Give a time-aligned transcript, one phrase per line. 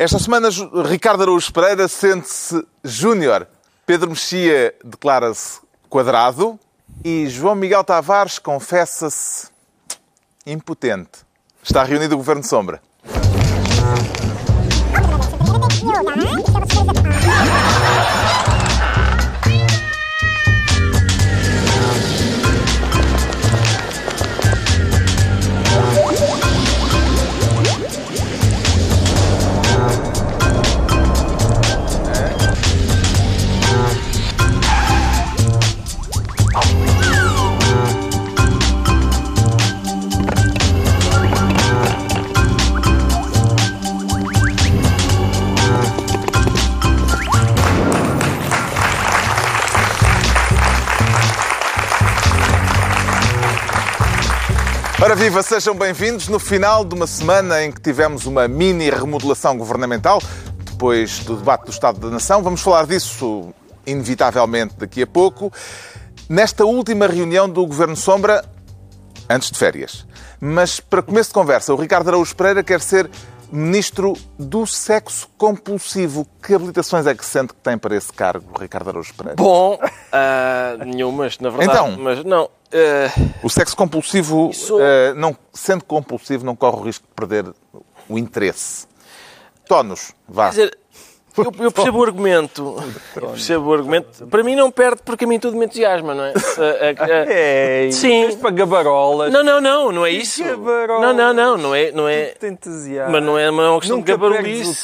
[0.00, 0.48] Esta semana,
[0.88, 3.48] Ricardo Araújo Pereira sente-se júnior.
[3.84, 5.58] Pedro Mexia declara-se
[5.90, 6.56] quadrado.
[7.04, 9.48] E João Miguel Tavares confessa-se
[10.46, 11.26] impotente.
[11.64, 12.80] Está reunido o Governo Sombra.
[55.08, 59.56] Ora viva, sejam bem-vindos no final de uma semana em que tivemos uma mini remodelação
[59.56, 60.20] governamental,
[60.58, 62.42] depois do debate do Estado da Nação.
[62.42, 63.54] Vamos falar disso
[63.86, 65.50] inevitavelmente daqui a pouco.
[66.28, 68.44] Nesta última reunião do Governo Sombra,
[69.30, 70.06] antes de férias.
[70.38, 73.08] Mas para começo de conversa, o Ricardo Araújo Pereira quer ser
[73.50, 76.26] Ministro do Sexo Compulsivo.
[76.42, 79.36] Que habilitações é que sente que tem para esse cargo, Ricardo Araújo Pereira?
[79.36, 81.70] Bom, uh, nenhumas, na verdade.
[81.70, 81.96] Então?
[82.02, 82.44] Mas não.
[82.44, 87.46] Uh, O sexo compulsivo, Isso- eh, não, sendo compulsivo, não corre o risco de perder
[88.08, 88.86] o interesse.
[89.66, 90.44] Tonos, vá.
[90.46, 90.78] quer dizer,
[91.38, 92.76] eu, eu percebo o argumento.
[93.16, 94.26] Eu percebo o argumento.
[94.26, 96.32] Para mim não perde porque a mim tudo me entusiasma, não é?
[96.32, 98.36] A- a- a- É, Sim.
[98.38, 99.32] para gabarolas.
[99.32, 100.42] Não, não, não, não é isso.
[100.44, 101.90] Não, não, não, não é.
[101.92, 102.34] Não é...
[102.42, 103.12] Entusiasma.
[103.12, 104.18] Mas não é, uma questão Nunca de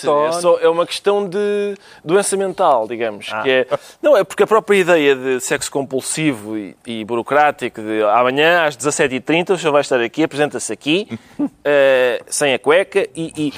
[0.02, 0.27] tono.
[0.28, 3.28] é, só, é uma questão de doença mental, digamos.
[3.32, 3.42] Ah.
[3.42, 3.66] Que é,
[4.02, 8.77] não, é porque a própria ideia de sexo compulsivo e, e burocrático, de amanhã às
[8.77, 11.08] 17h30 o senhor vai estar aqui, apresenta-se aqui,
[11.64, 13.52] eh, sem a cueca, e, e-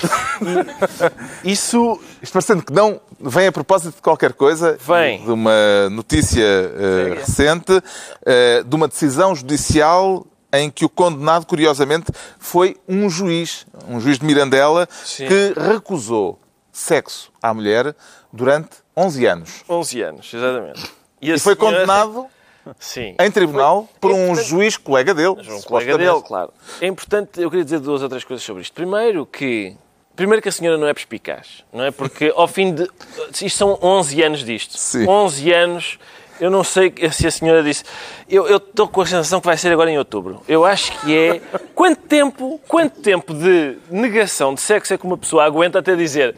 [1.45, 2.86] e isso Isto parecendo que não
[3.21, 5.25] vem a propósito de qualquer coisa, Vem.
[5.25, 7.83] de uma notícia eh, recente,
[8.25, 12.07] eh, de uma decisão judicial em que o condenado, curiosamente,
[12.39, 15.27] foi um juiz, um juiz de Mirandela, Sim.
[15.27, 16.39] que recusou
[16.73, 17.95] sexo à mulher
[18.33, 19.51] durante 11 anos.
[19.69, 20.85] 11 anos, exatamente.
[20.85, 20.89] a
[21.21, 22.27] E foi senhora- condenado
[22.79, 23.15] Sim.
[23.19, 25.37] em tribunal por É um importante- juiz colega dele.
[25.51, 26.53] um colega dele, claro.
[26.81, 28.73] É importante, eu queria dizer duas ou três coisas sobre isto.
[28.75, 29.77] Primeiro que...
[30.17, 31.91] Primeiro que a senhora não é perspicaz, não é?
[31.91, 32.91] Porque ao fim de...
[33.31, 34.77] Isto são 11 anos disto.
[34.77, 35.07] Sim.
[35.07, 35.99] 11 anos...
[36.39, 37.85] Eu não sei se a senhora disse...
[38.29, 40.43] Eu estou com a sensação que vai ser agora em outubro.
[40.49, 41.41] Eu acho que é...
[41.75, 46.35] Quanto tempo, quanto tempo de negação de sexo é que uma pessoa aguenta até dizer...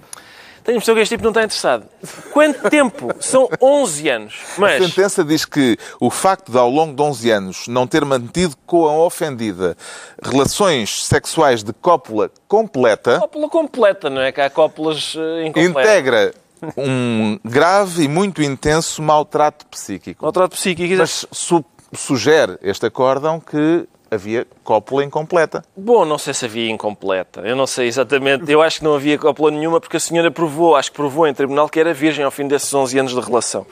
[0.68, 1.86] Tenho a impressão que este tipo não está interessado.
[2.30, 3.08] Quanto tempo?
[3.20, 4.34] São 11 anos.
[4.58, 4.84] A Mas...
[4.84, 8.86] sentença diz que o facto de, ao longo de 11 anos, não ter mantido com
[8.86, 9.74] a ofendida
[10.22, 14.30] relações sexuais de cópula completa, Cópula completa, não é?
[14.30, 15.70] Que há cópulas eh, incompletas.
[15.80, 16.34] integra
[16.76, 20.22] um grave e muito intenso maltrato psíquico.
[20.22, 20.96] Maltrato psíquico.
[20.98, 21.64] Mas su-
[21.94, 25.64] sugere este acórdão que havia cópula incompleta.
[25.76, 27.40] Bom, não sei se havia incompleta.
[27.40, 28.50] Eu não sei exatamente.
[28.50, 31.34] Eu acho que não havia cópula nenhuma porque a senhora provou, acho que provou em
[31.34, 33.66] tribunal que era virgem ao fim desses 11 anos de relação.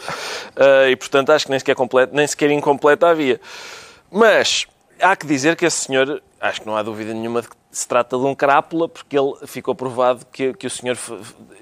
[0.56, 3.40] Ah, e, portanto, acho que nem sequer, completa, nem sequer incompleta havia.
[4.10, 4.66] Mas
[5.00, 7.86] há que dizer que a senhora, acho que não há dúvida nenhuma de que se
[7.86, 10.96] trata de um crápula porque ele ficou provado que, que o senhor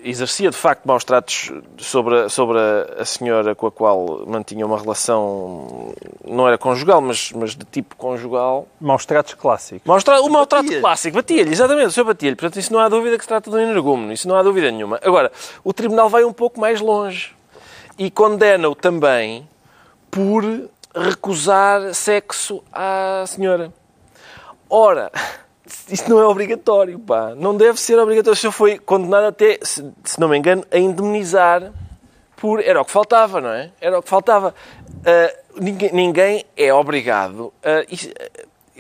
[0.05, 4.65] exercia, de facto, maus tratos sobre, a, sobre a, a senhora com a qual mantinha
[4.65, 5.93] uma relação,
[6.25, 8.69] não era conjugal, mas, mas de tipo conjugal.
[8.81, 9.83] Maus tratos clássicos.
[9.85, 12.37] Maus tra- o maltrato clássico, batia-lhe, exatamente, o senhor batia-lhe.
[12.37, 14.71] Portanto, isso não há dúvida que se trata de um energúmeno, isso não há dúvida
[14.71, 15.01] nenhuma.
[15.03, 15.33] Agora,
[15.65, 17.35] o Tribunal vai um pouco mais longe
[17.99, 19.49] e condena-o também
[20.13, 20.45] por
[20.95, 23.73] recusar sexo à senhora.
[24.71, 25.11] Ora,
[25.89, 27.35] isso não é obrigatório, pá.
[27.37, 28.35] Não deve ser obrigatório.
[28.37, 31.73] O senhor foi condenado até, se, se não me engano, a indemnizar
[32.37, 32.61] por...
[32.63, 33.71] Era o que faltava, não é?
[33.81, 34.55] Era o que faltava.
[35.07, 37.53] Ah, ninguém, ninguém é obrigado.
[37.65, 37.83] ah,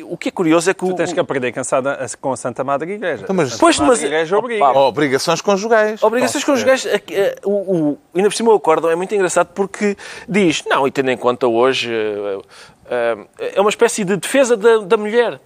[0.03, 0.89] o que é curioso é que o...
[0.89, 3.23] Tu tens que aprender cansada com a Santa Madre Igreja.
[3.23, 4.65] Então, mas- Pois, mas- Igreja obriga.
[4.69, 6.03] Opa, Obrigações conjugais.
[6.03, 7.51] Obrigações conjugais, eh, eh, o,
[7.93, 9.97] o, ainda por cima o acórdão é muito engraçado porque
[10.29, 12.39] diz, não, e tendo em conta hoje, eh,
[13.39, 15.39] eh, é uma espécie de defesa da, da mulher.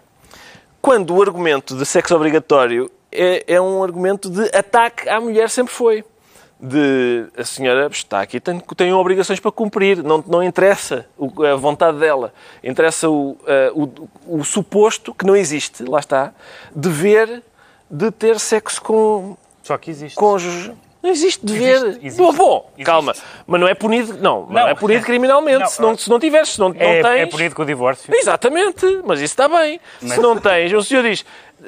[0.81, 5.73] Quando o argumento de sexo obrigatório é, é um argumento de ataque à mulher, sempre
[5.73, 6.05] foi.
[6.61, 11.55] De a senhora está aqui, tem, tem obrigações para cumprir, não, não interessa o- a
[11.55, 12.33] vontade dela,
[12.65, 13.89] interessa o, eh, o,
[14.41, 16.33] o suposto, que não existe, lá está,
[16.75, 17.45] dever
[17.89, 20.17] de ter sexo com, Só que existe.
[20.17, 20.73] cônjuge.
[21.01, 21.77] Não existe dever.
[21.77, 22.37] Existe, existe.
[22.37, 22.85] Bom, Existe.
[22.85, 23.15] calma.
[23.47, 24.69] Mas não é punido, não, não, Não.
[24.69, 25.61] é punido criminalmente.
[25.61, 27.21] Não, se, não, se não tiveres, se não, não É, tens.
[27.21, 28.13] é punido com o divórcio.
[28.15, 29.81] Exatamente, mas isso está bem.
[30.01, 31.25] Se não tens, o senhor diz,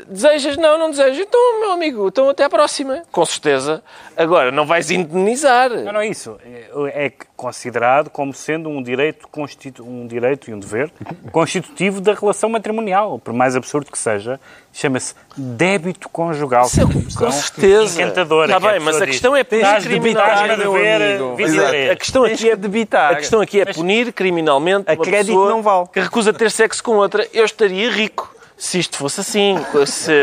[0.09, 0.57] Desejas?
[0.57, 1.21] Não, não desejo.
[1.23, 3.03] Então, meu amigo, então até à próxima.
[3.11, 3.83] Com certeza.
[4.17, 5.71] Agora, não vais indenizar.
[5.71, 6.39] Não, não é isso.
[6.45, 9.83] É é considerado como sendo um direito, constitu...
[9.83, 10.93] um direito e um dever
[11.33, 13.19] constitutivo da relação matrimonial.
[13.19, 14.39] Por mais absurdo que seja,
[14.73, 16.67] chama-se débito conjugal.
[16.67, 18.03] Isso é- é com certeza.
[18.03, 18.55] Encantadora.
[18.55, 21.03] Está a bem, mas a diz, questão é "Tens punir de debitar, criminalmente, meu dever,
[21.03, 21.91] amigo." 23.
[21.91, 23.13] A questão Tens aqui é debitar.
[23.13, 25.89] A questão aqui é punir criminalmente A uma crédito pessoa não vale.
[25.93, 27.27] que recusa ter sexo com outra.
[27.33, 28.35] Eu estaria rico.
[28.61, 30.23] Se isto fosse assim, se,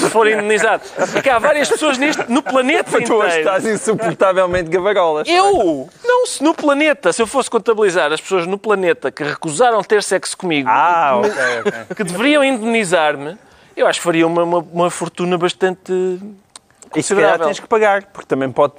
[0.00, 0.82] se for indenizado.
[1.14, 3.26] É que há várias pessoas neste, no planeta Tu inteiro.
[3.28, 5.28] estás insuportavelmente gavarolas.
[5.28, 5.86] Eu?
[6.02, 10.02] Não, se no planeta, se eu fosse contabilizar as pessoas no planeta que recusaram ter
[10.02, 11.96] sexo comigo, Ah, ok, ok.
[11.96, 13.36] que deveriam indenizar-me,
[13.76, 15.92] eu acho que faria uma, uma, uma fortuna bastante E
[17.02, 17.46] se calhar considerável.
[17.46, 18.72] tens que pagar, porque também pode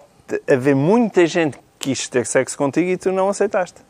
[0.52, 3.82] haver muita gente que quis ter sexo contigo e tu não aceitaste.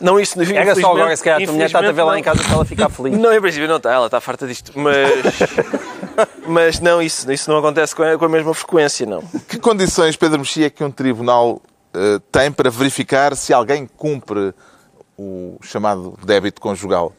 [0.00, 2.22] Não, isso Era só agora, se calhar a tua mulher está a ver lá em
[2.22, 3.18] casa para ela ficar feliz.
[3.18, 4.72] Não, em princípio não está, ela está farta disto.
[4.74, 5.38] Mas,
[6.46, 9.22] mas não, isso, isso não acontece com a, com a mesma frequência, não.
[9.48, 11.60] Que condições, Pedro Mexia, é que um tribunal
[11.94, 14.54] eh, tem para verificar se alguém cumpre
[15.16, 17.12] o chamado débito conjugal?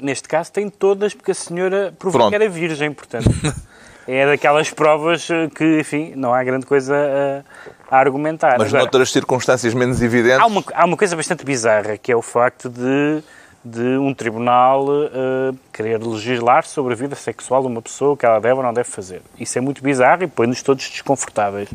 [0.00, 2.30] Neste caso tem todas, porque a senhora provou Pronto.
[2.30, 3.30] que era virgem, portanto.
[4.06, 6.94] é daquelas provas eh, que, enfim, não há grande coisa
[7.90, 8.56] a, a argumentar.
[8.58, 10.40] Mas Agora, noutras circunstâncias menos evidentes.
[10.40, 13.22] há, uma, há uma coisa bastante bizarra, que é o facto de,
[13.64, 18.24] de um tribunal eh, querer legislar sobre a vida sexual de uma pessoa, o que
[18.24, 19.22] ela deve ou não deve fazer.
[19.38, 21.68] Isso é muito bizarro e põe-nos todos desconfortáveis.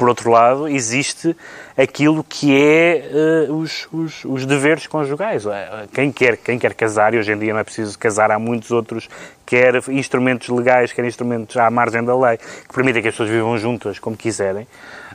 [0.00, 1.36] Por outro lado, existe
[1.76, 5.44] aquilo que é eh, os, os, os deveres conjugais.
[5.44, 8.38] Eh, Quem quer, quem quer casar, e hoje em dia não é preciso casar, há
[8.38, 9.10] muitos outros,
[9.44, 13.58] quer instrumentos legais, quer instrumentos à margem da lei, que permitem que as pessoas vivam
[13.58, 14.66] juntas como quiserem,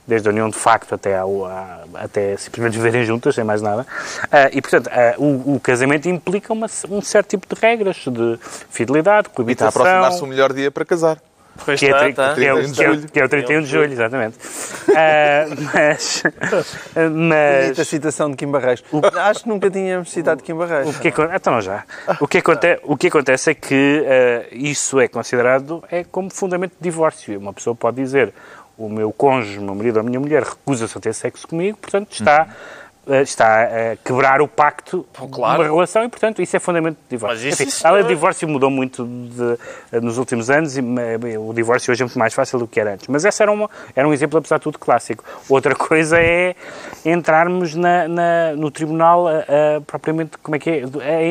[0.06, 3.88] desde a união de facto até, ao, a- até simplesmente viverem juntas, sem mais nada.
[4.31, 8.38] Ah, e, portanto, ah, o, o casamento implica uma- um certo tipo de regras de
[8.70, 9.81] fidelidade, E está a coabitação...
[9.81, 11.18] aproximar-se o melhor dia para casar.
[11.63, 12.34] Pois Que é, está, tri- está.
[12.36, 14.38] que é o- 31 de que é o- que é o 31 de julho, exatamente.
[14.98, 16.24] Ah, mas.
[17.12, 18.84] Mas citação de Kim Barreiros.
[19.16, 20.96] Acho que nunca tínhamos citado Kim Barreiros.
[20.96, 21.84] o que, então já.
[22.19, 26.72] O que, aconte, o que acontece é que ah, isso é considerado é como fundamento
[26.80, 27.38] de divórcio.
[27.40, 28.34] Uma pessoa pode dizer
[28.78, 31.78] o meu cônjuge, o meu marido ou a minha mulher recusa-se a ter sexo comigo,
[31.78, 32.56] portanto está, ah,
[33.22, 35.62] está a quebrar o pacto de claro.
[35.62, 37.50] uma relação e, portanto, isso é fundamento de divórcio.
[37.50, 41.92] Enfim, a lei de divórcio mudou muito de- nos últimos anos e eh, o divórcio
[41.92, 43.07] hoje é muito mais fácil do que era antes.
[43.07, 45.24] Mas esse era, uma, era um exemplo, apesar de tudo, clássico.
[45.48, 46.56] Outra coisa é
[47.06, 49.31] entrarmos na, na- no tribunal a-
[49.78, 50.84] a, propriamente, como é que é?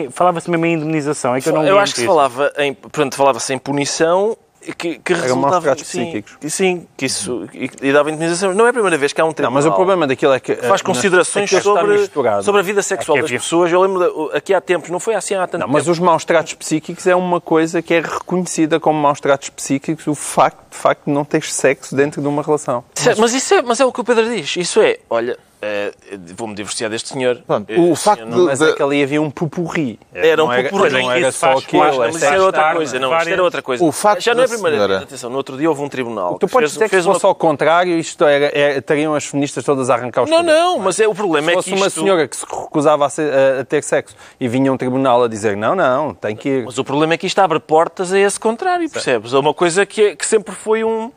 [0.04, 2.72] É, Falava-se mesmo em indemnização, é que eu não Eu acho que se falava em,
[2.74, 4.36] portanto, falava-se em punição
[4.72, 8.54] que, que maus resultava tratos sim, sim, que isso e, e dava indemnização.
[8.54, 9.52] Não é a primeira vez que há um Não, tribunal.
[9.62, 10.54] mas o problema daquilo é que...
[10.56, 12.08] faz eh, considerações sobre,
[12.42, 13.72] sobre a vida sexual Aqui das havia- pessoas.
[13.72, 15.92] Eu lembro, de- aqui há tempos, não foi assim há tanto Não, mas tempo.
[15.92, 20.14] os maus tratos psíquicos é uma coisa que é reconhecida como maus tratos psíquicos, o
[20.14, 22.84] facto, de facto de não teres sexo dentro de uma relação.
[22.94, 24.56] Certo, Mas, isso é, mas é o que o Pedro diz.
[24.56, 25.92] Isso é, olha, eh,
[26.36, 27.42] vou-me divorciar deste senhor.
[27.46, 29.98] Pronto, Eh, o facto senhor não- Mas de- é que ali havia um pupurri.
[30.12, 30.92] Era um não era, pupurri.
[31.02, 33.84] Não era só Mas mas isso era outra coisa, não, isto várias- era outra coisa.
[33.84, 35.02] O facto Já não é a primeira senhora- vez.
[35.04, 36.34] Atenção, no outro dia houve um tribunal.
[36.38, 39.14] Tu que podes fez- dizer que se uma- fosse ao contrário, isto era, era- estariam
[39.14, 40.60] as feministas todas a arrancar os Não, cabelos.
[40.60, 42.00] não, mas é, o problema Se é fosse que uma isto...
[42.00, 45.28] senhora que se recusava a, ser- a- a ter sexo e vinha um tribunal a
[45.28, 46.64] dizer não, não, tem que ir.
[46.64, 49.32] Mas o problema é que isto abre portas a esse contrário, percebes?
[49.32, 51.10] É uma coisa que, é- que sempre foi um,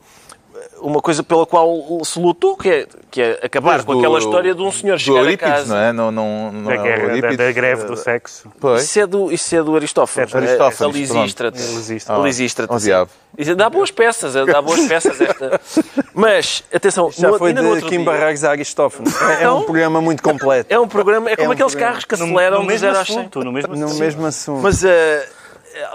[0.81, 4.17] uma coisa pela qual se lutou, que é, que é acabar Desde com aquela o-
[4.19, 5.73] história de um senhor do chegar a Eurípides, casa.
[5.75, 5.93] não é?
[5.93, 8.49] Não, não, não Da, é guerra, da, da greve do sexo.
[8.59, 8.83] Pois.
[8.83, 10.33] Isso é do, isso é do Aristófanes.
[10.33, 12.11] É do Aristófanes, É, a Lisístrate.
[12.11, 13.11] A Oh, diabo.
[13.37, 15.61] Isso dá boas peças, é, dá boas peças esta.
[16.13, 18.03] Mas, atenção, Já no, foi no de outro Kim
[18.45, 19.13] a Aristófanes.
[19.21, 20.73] É, é um programa muito completo.
[20.73, 21.91] é um programa, é como um aqueles programa.
[21.93, 23.17] carros que No, aceleram no de mesmo 0 às 100.
[23.19, 24.61] assunto, no mesmo No assunto.
[24.63, 25.29] Mas eh,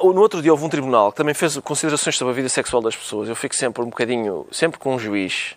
[0.02, 2.96] no outro dia houve um tribunal que também fez considerações sobre a vida sexual das
[2.96, 3.28] pessoas.
[3.28, 5.56] Eu fico sempre um bocadinho, sempre com um juiz,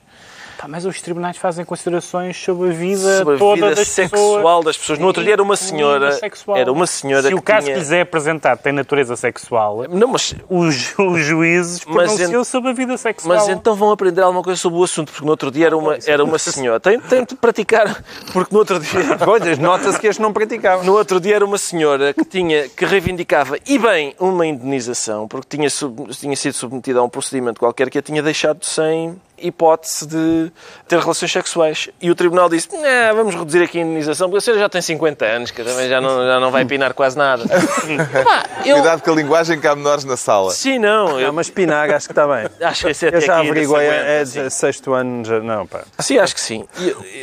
[0.68, 4.66] mas os tribunais fazem considerações sobre a vida sobre a toda vida das sexual pessoas.
[4.66, 5.00] das pessoas.
[5.00, 6.58] No outro dia era uma senhora, sexual.
[6.58, 7.74] era uma senhora Se que o caso tinha...
[7.76, 12.48] que lhes é apresentado tem natureza sexual, Não, mas, os, os juízes Mas pronunciam ent-
[12.48, 13.36] sobre a vida sexual.
[13.38, 15.98] mas então vão aprender alguma coisa sobre o assunto, porque no outro dia era uma,
[16.06, 16.80] era uma senhora.
[16.80, 18.04] Tem, tem de praticar,
[18.34, 19.16] porque no outro dia...
[19.26, 20.84] Pois, nota-se que este não praticava.
[20.84, 25.58] No outro dia era uma senhora que, tinha, que reivindicava, e bem, uma indenização, porque
[25.58, 30.06] tinha, sub- tinha sido submetida a um procedimento qualquer que a tinha deixado sem, hipótese
[30.08, 30.52] de
[30.88, 31.90] ter relações sexuais.
[32.02, 34.82] E o Tribunal disse, nah, vamos reduzir aqui a indenização, porque a senhora já tem
[34.82, 37.44] 50 anos, que também já não, já não vai pinar quase nada.
[38.24, 38.76] Pá, eu...
[38.76, 40.52] Cuidado com a linguagem que há menores na sala.
[40.52, 41.20] Sim, não.
[41.20, 42.50] Eu Não, mas Pinar acho que está bem.
[42.68, 44.44] acho que esse é até Eu já averiguei, é sim.
[44.44, 45.84] de sexto ano, já, não, pá.
[46.00, 46.66] Sim, acho que sim.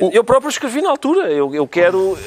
[0.01, 1.31] Eu, eu próprio escrevi na altura.
[1.31, 2.19] Eu, eu quero.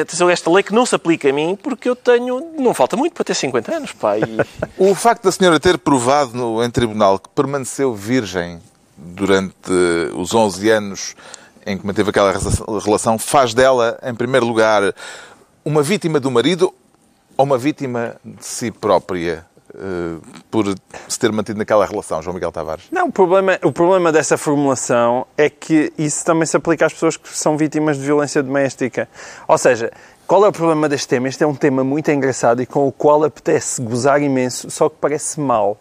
[0.00, 2.52] Atenção, esta lei que não se aplica a mim porque eu tenho.
[2.58, 4.16] Não falta muito para ter 50 anos, pá.
[4.18, 4.22] E,
[4.76, 8.60] O facto da senhora ter provado no, em tribunal que permaneceu virgem
[8.96, 9.72] durante
[10.14, 11.14] os 11 anos
[11.66, 12.32] em que manteve aquela
[12.82, 14.94] relação faz dela, em primeiro lugar,
[15.64, 16.74] uma vítima do marido
[17.36, 19.46] ou uma vítima de si própria
[19.76, 20.18] eh,
[20.50, 20.72] por
[21.08, 22.84] se ter mantido naquela relação, João Miguel Tavares?
[22.92, 27.16] Não, o problema, o problema dessa formulação é que isso também se aplica às pessoas
[27.16, 29.08] que são vítimas de violência doméstica.
[29.48, 29.90] Ou seja,
[30.28, 31.28] qual é o problema deste tema?
[31.28, 34.96] Este é um tema muito engraçado e com o qual apetece gozar imenso, só que
[35.00, 35.76] parece mal.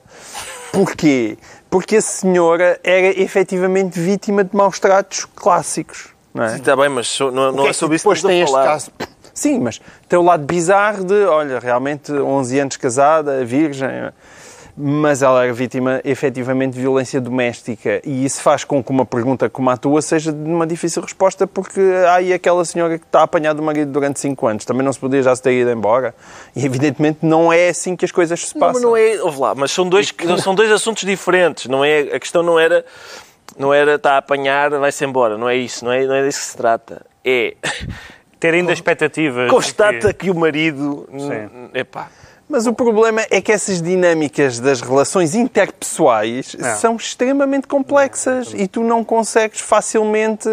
[0.72, 1.38] Porquê?
[1.74, 6.10] Porque a senhora era efetivamente vítima de maus tratos clássicos.
[6.32, 6.56] Não é?
[6.58, 8.44] está bem, mas não, não que é sobre que isso que depois tem estamos a
[8.44, 8.66] este falar.
[8.66, 8.92] caso.
[9.34, 13.90] Sim, mas tem o lado bizarro de, olha, realmente 11 anos casada, virgem,
[14.76, 19.48] mas ela era vítima efetivamente de violência doméstica e isso faz com que uma pergunta
[19.50, 23.20] como a tua seja de uma difícil resposta porque há aí aquela senhora que está
[23.20, 25.70] a apanhar do marido durante 5 anos, também não se podia já se ter ido
[25.70, 26.16] embora
[26.56, 28.74] e evidentemente não é assim que as coisas se Não, passam.
[28.74, 29.22] mas não é.
[29.22, 30.12] Ouve lá, mas são dois,
[30.42, 31.68] são dois assuntos diferentes.
[31.68, 32.84] Não é, a questão não era.
[33.56, 35.38] Não era está a apanhar, vai-se embora.
[35.38, 35.86] Não é isso.
[35.86, 37.06] Não é, não é disso que se trata.
[37.24, 37.54] É.
[38.40, 39.50] Ter ainda expectativas.
[39.52, 41.08] Constata que- que o marido.
[41.12, 41.70] Sim.
[41.74, 42.10] Epá.
[42.48, 46.76] Mas o problema é que essas dinâmicas das relações interpessoais Não.
[46.78, 50.50] são extremamente complexas e tu não consegues facilmente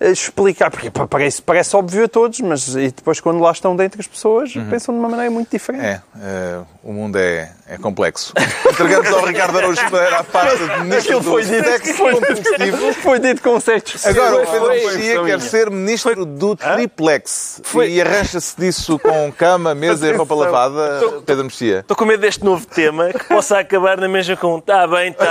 [0.00, 4.00] eh, explicar, porque parece, parece óbvio a todos, mas e depois quando lá estão dentro
[4.00, 5.84] as pessoas pensam de uma maneira muito diferente.
[5.84, 8.32] É, eh, o mundo é, é complexo.
[8.68, 12.94] Entregamos ao Ricardo Araújo Pereira a pasta de foi dito, sexo foi, compulsivo.
[12.94, 17.60] foi dito com certos Agora o Foi- Pedro foi- Mexia quer ser ministro do triplex
[17.62, 21.78] Foi- e arranja-se disso com cama, mesa e roupa lavada, Pedro Mexia.
[21.80, 25.26] Estou com medo deste novo tema que possa acabar na mesma com está bem, está.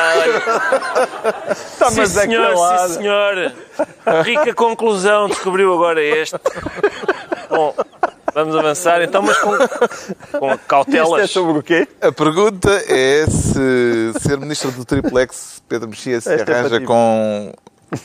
[1.77, 2.55] Tá, sim, mas senhor,
[2.87, 3.51] sim, senhor.
[4.23, 6.37] Rica conclusão, descobriu agora este.
[7.49, 7.75] Bom,
[8.43, 11.31] vamos avançar então, mas com, com Isto é cautelas.
[11.31, 11.87] sobre o quê?
[12.01, 16.85] A pergunta é se ser ministro do triplex, Pedro Mexia, se Esta é arranja ti.
[16.85, 17.51] com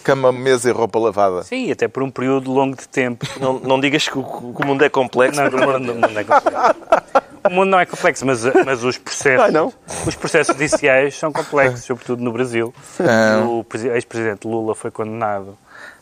[0.03, 1.43] cama, mesa e roupa lavada.
[1.43, 3.27] Sim, até por um período longo de tempo.
[3.41, 5.41] Não, não digas que o, que o mundo é complexo.
[5.41, 6.77] Não, o mundo, o mundo é complexo.
[7.47, 9.71] O mundo não é complexo, mas, mas os processos, Ah, não?
[10.07, 12.75] os processos judiciais são complexos, sobretudo no Brasil.
[12.99, 13.45] Ah.
[13.47, 15.55] O presi- ex-presidente Lula foi condenado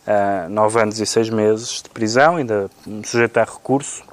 [0.07, 2.71] a nove anos e seis meses de prisão, ainda
[3.05, 4.05] sujeito a recurso,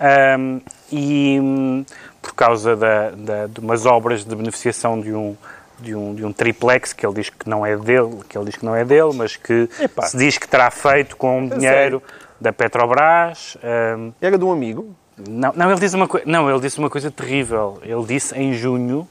[0.00, 1.84] Ahm, e hum,
[2.22, 5.36] por causa da, da- de umas obras de beneficiação de um,
[5.78, 8.56] de, um, de um triplex que ele diz que não é dele, que ele diz
[8.56, 10.02] que não é dele, mas que Epá.
[10.06, 12.02] se diz que terá feito com dinheiro
[12.40, 13.56] da Petrobras.
[13.62, 14.94] ahm, Era de um amigo?
[15.28, 17.78] não, não, ele disse uma não, ele disse uma coisa terrível.
[17.82, 19.06] Ele disse em junho,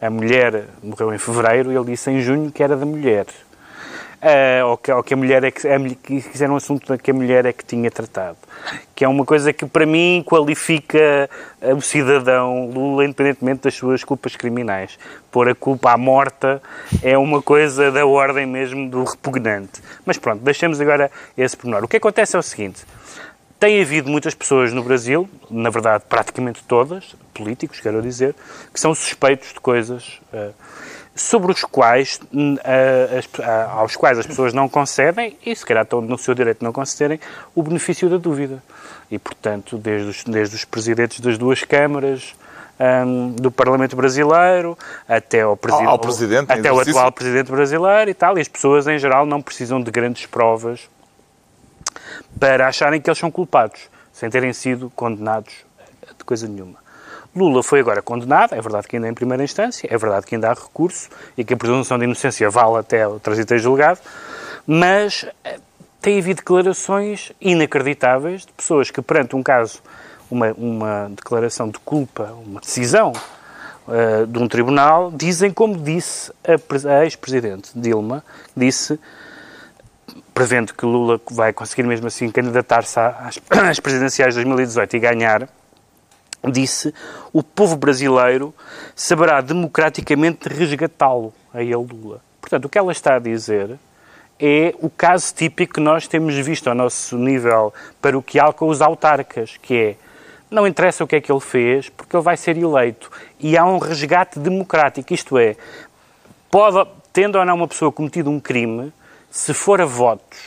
[0.00, 3.26] a mulher morreu em fevereiro, ele disse em junho que era da mulher.
[4.26, 6.96] Ah, ou, que, ou que a mulher é que, a, mulher- que era um assunto
[6.96, 8.38] que a mulher é que tinha tratado.
[8.94, 11.28] Que é uma coisa que para mim qualifica
[11.60, 14.98] o cidadão Lula independentemente das suas culpas criminais.
[15.30, 16.62] Pôr a culpa à morta
[17.02, 19.82] é uma coisa da ordem mesmo do repugnante.
[20.06, 21.84] Mas pronto, deixemos agora esse pormenor.
[21.84, 22.82] O que acontece é o seguinte.
[23.60, 28.34] Tem havido muitas pessoas no Brasil, na verdade praticamente todas, políticos, quero dizer,
[28.72, 30.50] que são suspeitos de coisas eh,
[31.14, 32.20] sobre os quais,
[33.18, 33.28] as-
[33.76, 36.72] aos quais as pessoas não concedem, e se calhar estão no seu direito de não
[36.72, 37.20] concederem,
[37.54, 38.62] o benefício da dúvida.
[39.10, 42.34] E, portanto, desde os, desde os presidentes das duas câmaras
[43.06, 44.76] hum, do Parlamento Brasileiro
[45.08, 48.86] até ao, presi- Ao- presidente até o atual presidente brasileiro e tal, e as pessoas
[48.88, 50.88] em geral não precisam de grandes provas
[52.40, 55.54] para acharem que eles são culpados, sem terem sido condenados
[56.18, 56.82] de coisa nenhuma.
[57.34, 60.50] Lula foi agora condenado, é verdade que ainda em primeira instância, é verdade que ainda
[60.50, 63.98] há recurso e que a presunção de inocência vale até o trânsito julgado,
[64.66, 65.58] mas eh,
[66.00, 69.80] tem havido declarações inacreditáveis de pessoas que, perante um caso,
[70.30, 73.12] uma, uma declaração de culpa, uma decisão
[73.88, 78.24] eh, de um tribunal, dizem como disse a, a ex-presidente Dilma,
[78.56, 78.98] disse
[80.32, 85.48] prevendo que Lula vai conseguir mesmo assim candidatar-se às, às presidenciais de 2018 e ganhar,
[86.50, 86.94] disse
[87.32, 88.54] o povo brasileiro
[88.94, 92.20] saberá democraticamente resgatá-lo, a ele Lula.
[92.40, 93.78] Portanto, o que ela está a dizer
[94.38, 99.56] é o caso típico que nós temos visto ao nosso nível paroquial com os autarcas,
[99.56, 99.96] que é
[100.50, 103.10] não interessa o que é que ele fez, porque ele vai ser eleito.
[103.40, 105.56] E há um resgate democrático, isto é,
[106.50, 108.92] pode, tendo ou não uma pessoa cometido um crime,
[109.30, 110.38] se for a votos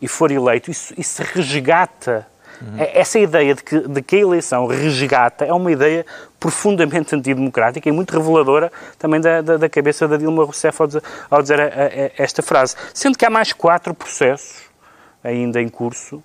[0.00, 2.26] e for eleito, isso, isso resgata.
[2.60, 2.76] Uhum.
[2.78, 6.06] Essa ideia de que, de que a eleição resgata é uma ideia
[6.38, 11.02] profundamente antidemocrática e muito reveladora também da, da, da cabeça da Dilma Rousseff ao dizer,
[11.30, 12.76] ao dizer a, a, a esta frase.
[12.92, 14.62] Sendo que há mais quatro processos
[15.22, 16.22] ainda em curso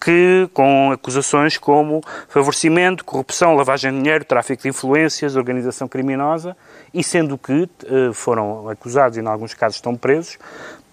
[0.00, 6.56] que com acusações como favorecimento, corrupção, lavagem de dinheiro, tráfico de influências, organização criminosa,
[6.94, 10.38] e sendo que eh, foram acusados e, em alguns casos, estão presos,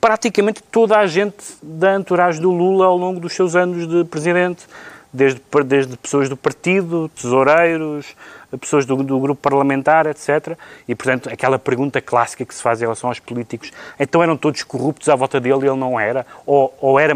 [0.06, 4.68] praticamente toda a gente da entourage do Lula ao longo dos seus anos de presidente,
[5.12, 8.16] desde, desde pessoas do partido, tesoureiros,
[8.62, 10.56] pessoas do, do, grupo parlamentar, etc.
[10.88, 14.62] E, portanto, aquela pergunta clássica que se faz em relação aos políticos, então eram todos
[14.62, 16.24] corruptos à volta dele e ele não era?
[16.46, 17.16] Ou, ou era,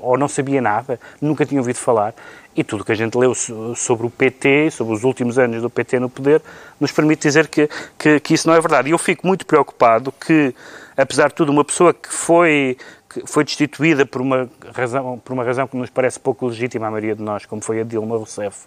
[0.00, 2.14] ou não sabia nada, nunca tinha ouvido falar?
[2.54, 3.34] E tudo que a gente leu
[3.74, 6.40] sobre o PT, sobre os últimos anos do PT no poder,
[6.78, 7.68] nos permite dizer que,
[7.98, 8.88] que, que isso não é verdade.
[8.88, 10.54] E eu fico muito preocupado que,
[11.00, 12.76] apesar de tudo, uma pessoa que foi
[13.08, 16.90] que foi destituída por uma razão, por uma razão que nos parece pouco legítima à
[16.92, 18.66] maioria de nós, como foi a Dilma Rousseff,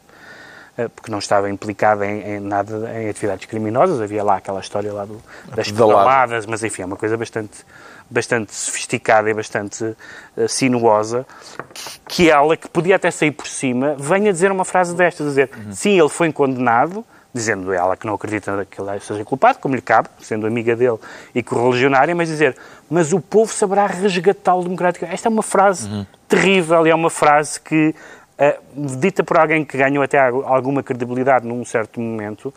[0.78, 4.92] eh, porque não estava implicada em, em, nada em atividades criminosas, havia lá aquela história
[4.92, 5.22] lá do,
[5.56, 7.64] das pedaladas, mas enfim, é uma coisa bastante
[8.10, 11.26] bastante sofisticada e bastante uh, sinuosa,
[11.74, 15.50] que, que, ela, que podia até sair por cima, venha dizer uma frase destas, dizer,
[15.56, 15.72] uhum.
[15.72, 19.82] sim, ele foi condenado, dizendo ela que não acredita que ele seja culpado, como lhe
[19.82, 21.00] cabe, sendo amiga dele
[21.34, 22.56] e correligionária, mas dizer,
[22.90, 25.16] mas o povo saberá resgatá-lo democraticamente.
[25.16, 26.06] Esta é uma frase uhum.
[26.28, 27.96] terrível e é uma frase que,
[28.40, 32.54] uh, dita por alguém que ganhou até alguma credibilidade num certo momento,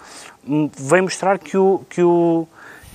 [0.47, 2.47] um, vem mostrar que o, que o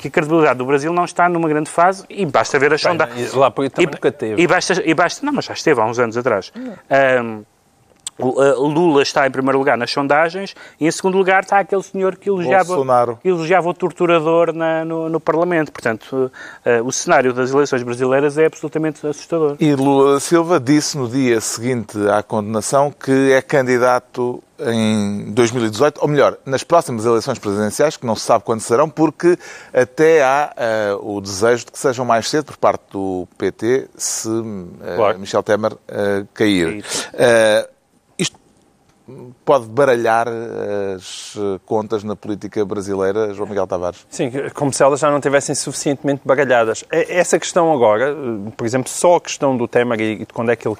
[0.02, 3.34] que a credibilidade do Brasil não está numa grande fase e basta ver as sondagens.
[3.36, 4.42] Lá por também e, nunca teve.
[4.42, 6.52] E basta, e basta, não, mas já esteve há uns anos atrás.
[6.56, 7.44] Um,
[8.26, 12.30] Lula está em primeiro lugar nas sondagens e em segundo lugar está aquele senhor que
[12.30, 15.72] elogiava, que elogiava o torturador na, no, no, Parlamento.
[15.72, 16.32] Portanto,
[16.66, 19.56] uh, o cenário das eleições brasileiras é absolutamente assustador.
[19.60, 26.00] E Lula da Silva disse no dia seguinte à condenação que é candidato em 2018,
[26.02, 29.38] ou melhor, nas próximas eleições presidenciais, que não se sabe quando serão, porque
[29.74, 30.54] até há
[31.00, 35.20] uh, o desejo de que sejam mais cedo por parte do PT se uh, claro.
[35.20, 35.72] Michel Temer
[36.34, 36.84] cair
[39.46, 40.28] pode baralhar
[40.96, 44.06] as contas na política brasileira, João Miguel Tavares?
[44.10, 46.84] Sim, como se elas já não tivessem suficientemente baralhadas.
[46.90, 48.16] Essa questão agora,
[48.56, 50.78] por exemplo, só a questão do Temer e de quando é que ele,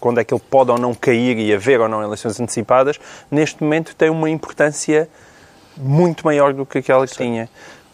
[0.00, 2.98] quando é que ele pode ou não cair e haver ou não eleições antecipadas,
[3.30, 5.08] neste momento tem uma importância
[5.76, 7.24] muito maior do que aquela que Sim.
[7.24, 7.48] tinha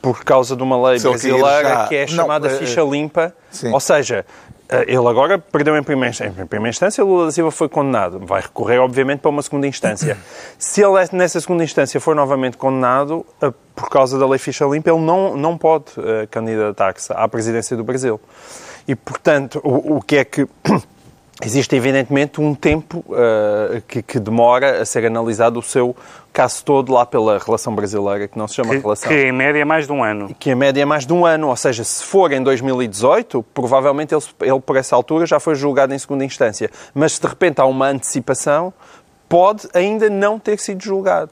[0.05, 3.35] por causa de uma lei brasileira que é chamada não, ficha limpa.
[3.51, 3.73] Sim.
[3.73, 4.54] Ou seja, eh,
[4.87, 6.42] ele agora perdeu em primeira instância.
[6.42, 8.18] Em primeira instância, Lula da Silva foi condenado.
[8.20, 10.16] Vai recorrer, obviamente, para uma segunda instância.
[10.59, 14.90] Se ele, nessa segunda instância, for novamente condenado, eh, por causa da lei ficha limpa,
[14.90, 18.20] ele não, não pode uh, candidatar-se à presidência do Brasil.
[18.88, 20.46] E, portanto, o, o que é que
[21.42, 25.94] Existe, evidentemente, um tempo uh, que, que, demora a ser analisado o seu
[26.35, 29.09] caso todo lá pela relação brasileira, que não se chama que, relação.
[29.09, 30.35] Que em média é mais de um ano.
[30.37, 31.49] Que em média é mais de um ano.
[31.49, 35.94] Ou seja, se for em 2018, provavelmente ele, ele por essa altura já foi julgado
[35.94, 36.68] em segunda instância.
[36.92, 38.75] Mas se de repente há uma antecipação,
[39.29, 41.31] pode ainda não ter sido julgado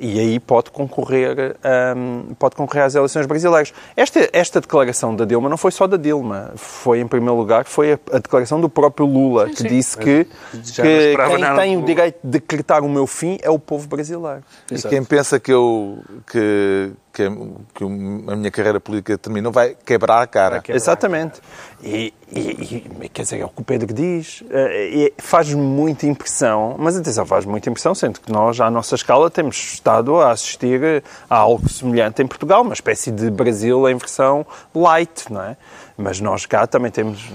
[0.00, 1.56] e aí pode concorrer,
[1.96, 3.72] um, pode concorrer às eleições brasileiras.
[3.96, 7.92] Esta, esta declaração da Dilma não foi só da Dilma, foi, em primeiro lugar, foi
[7.92, 9.68] a, a declaração do próprio Lula, sim, que sim.
[9.68, 10.26] disse que,
[10.74, 14.42] que quem tem o direito de decretar o meu fim é o povo brasileiro.
[14.70, 14.94] E Exato.
[14.94, 15.98] quem pensa que eu...
[16.30, 20.60] Que que, a minha carreira política terminou, vai quebrar a cara.
[20.60, 21.40] Quebrar Exatamente.
[21.82, 24.40] E, e, e, quer dizer, é o que o Pedro diz.
[24.42, 29.30] Uh, faz muita impressão, mas atenção, faz muita impressão, sendo que nós, à nossa escala,
[29.30, 34.44] temos estado a assistir a algo semelhante em Portugal, uma espécie de Brasil em versão
[34.74, 35.56] light, não é?
[35.96, 37.28] Mas nós cá também temos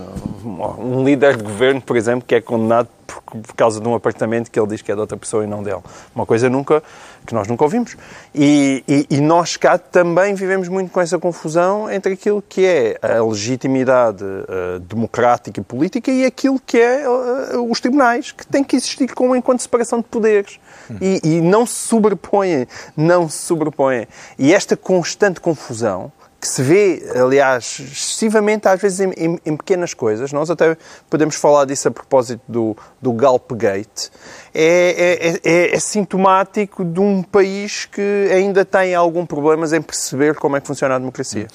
[0.77, 4.49] um líder de governo, por exemplo, que é condenado por, por, causa de um apartamento
[4.49, 5.81] que ele diz que é de outra pessoa e não dele.
[6.15, 6.81] Uma coisa nunca,
[7.27, 7.97] que nós nunca ouvimos.
[8.33, 12.97] E, e, e nós cá também vivemos muito com essa confusão entre aquilo que é
[13.01, 18.63] a legitimidade uh, democrática e política e aquilo que é uh, os tribunais, que têm
[18.63, 20.59] que existir com enquanto separação de poderes.
[20.89, 20.97] Hum.
[21.01, 24.07] E, e não se sobrepõem, não se sobrepõem.
[24.37, 26.11] E esta constante confusão
[26.43, 30.33] que se vê, aliás, excessivamente, às vezes, em, em, em, pequenas coisas.
[30.33, 30.75] Nós até
[31.09, 34.11] podemos falar disso a propósito do, do Galpgate.
[34.53, 40.35] É, é, é, é, sintomático de um país que ainda tem algum problemas em perceber
[40.35, 41.47] como é que funciona a democracia.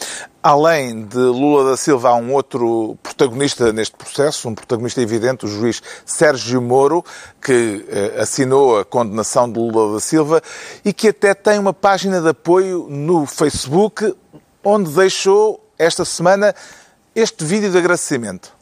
[0.42, 5.48] Além de Lula da Silva, há um outro protagonista neste processo, um protagonista evidente, o
[5.48, 7.04] juiz Sérgio Moro,
[7.42, 10.40] que eh, assinou a condenação de Lula da Silva
[10.82, 14.14] e que até tem uma página de apoio no Facebook
[14.64, 16.54] onde deixou esta semana
[17.14, 18.52] este vídeo de agradecimento.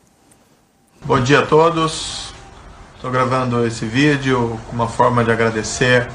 [1.04, 2.34] Bom dia a todos.
[2.94, 6.08] Estou gravando esse vídeo com uma forma de agradecer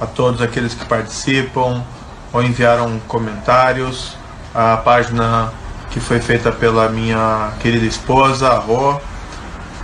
[0.00, 1.84] a todos aqueles que participam
[2.32, 4.16] ou enviaram comentários.
[4.54, 5.52] A página
[5.90, 9.00] que foi feita pela minha querida esposa, a Rô.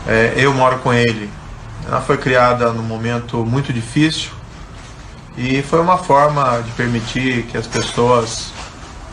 [0.06, 1.30] É, eu moro com ele.
[1.86, 4.30] Ela foi criada num momento muito difícil
[5.36, 8.52] e foi uma forma de permitir que as pessoas.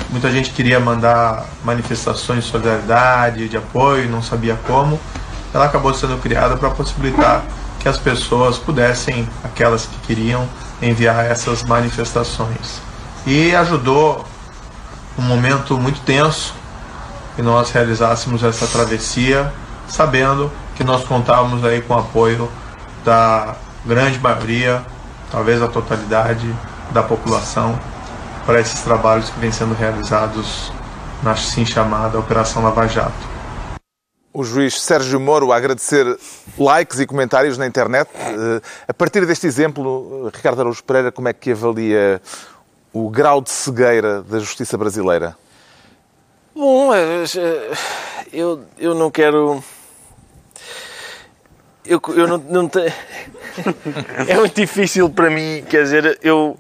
[0.09, 4.99] Muita gente queria mandar manifestações de solidariedade, de apoio, não sabia como.
[5.53, 7.43] Ela acabou sendo criada para possibilitar
[7.79, 10.47] que as pessoas pudessem, aquelas que queriam,
[10.81, 12.81] enviar essas manifestações.
[13.25, 14.23] E ajudou
[15.17, 16.53] um momento muito tenso
[17.35, 19.51] que nós realizássemos essa travessia,
[19.87, 22.49] sabendo que nós contávamos aí com o apoio
[23.03, 24.81] da grande maioria,
[25.31, 26.53] talvez a totalidade
[26.91, 27.77] da população
[28.45, 30.71] para esses trabalhos que vêm sendo realizados
[31.21, 33.33] na assim chamada Operação Lava Jato.
[34.33, 36.05] O juiz Sérgio Moro a agradecer
[36.57, 38.09] likes e comentários na internet.
[38.15, 42.19] Eh, A partir deste exemplo, Ricardo Araújo Pereira, como é que avalia
[42.91, 45.37] o grau de cegueira da justiça brasileira?
[46.55, 47.71] Bom, é, é,
[48.33, 49.63] eu, eu não quero.
[51.85, 52.91] Eu, eu não, não tenho.
[54.27, 56.57] É muito difícil para mim, quer dizer, eu.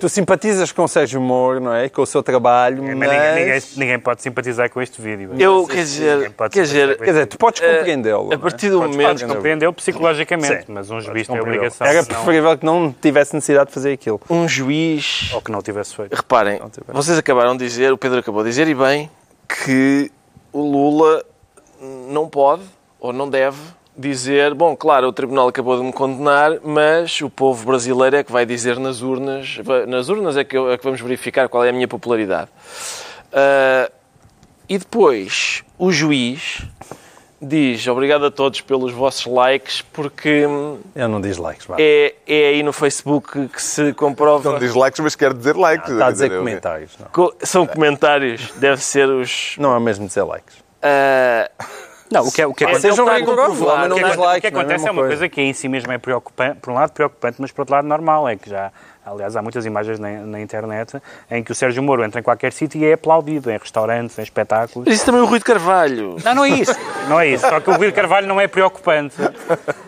[0.00, 1.88] Tu simpatizas com o Sérgio Moro, não é?
[1.88, 2.96] Com o seu trabalho, mas...
[2.96, 5.30] Mas ninguém, ninguém- ninguém pode simpatizar com este vídeo.
[5.38, 8.30] Eu, quer dizer, pode quer dizer, Quer dizer, tu podes compreendê-lo.
[8.30, 8.38] a é?
[8.38, 10.72] partir do Podes momento- Podes compreendeu psicologicamente, Sim.
[10.72, 11.66] mas um juiz tem a compreendê-lo.
[11.66, 11.86] obrigação.
[11.86, 14.20] Era preferível que não tivesse necessidade de fazer aquilo.
[14.30, 15.30] um juiz.
[15.34, 16.14] Ou que não tivesse feito.
[16.14, 16.92] Reparem, tiver.
[16.92, 19.10] vocês acabaram de dizer, o Pedro acabou de dizer, e bem,
[19.64, 20.10] que
[20.52, 21.24] o Lula
[22.08, 22.62] não pode
[23.00, 23.58] ou não deve
[23.98, 28.30] dizer, bom, claro, o Tribunal acabou de me condenar, mas o povo brasileiro é que
[28.30, 29.58] vai dizer nas urnas,
[29.88, 32.48] nas urnas é que, eu- é que vamos verificar qual é a minha popularidade.
[33.32, 33.90] Ah,
[34.68, 36.62] e depois, o juiz
[37.40, 40.44] diz, obrigado a todos pelos vossos likes, porque
[40.94, 41.76] Eu não diz likes, vá.
[41.78, 44.52] é, é aí no Facebook que se comprova...
[44.52, 45.90] Não diz likes, mas quer dizer likes.
[45.90, 46.92] Está a dizer comentários.
[46.98, 49.54] Não, Co- São comentários, deve ser os.
[49.58, 50.56] não é mesmo dizer likes.
[50.82, 51.50] ah,
[52.10, 53.34] Não, o que, é- o que É, acontece, não o dás aconte-
[54.38, 55.28] o que não é acontece é uma coisa.
[55.28, 58.28] que em si mesmo é preocupante, por um lado preocupante, mas por outro lado normal,
[58.28, 58.72] é que já,
[59.08, 62.52] aliás, há muitas imagens na, na internet em que o Sérgio Moro entra em qualquer
[62.52, 64.86] sítio e é aplaudido, em restaurantes, em espetáculos.
[64.86, 66.16] mas isso também é o Rui de Carvalho.
[66.24, 66.74] Não, não é isso.
[67.08, 67.48] Não é isso.
[67.48, 69.16] Só que o Rui de Carvalho não é preocupante.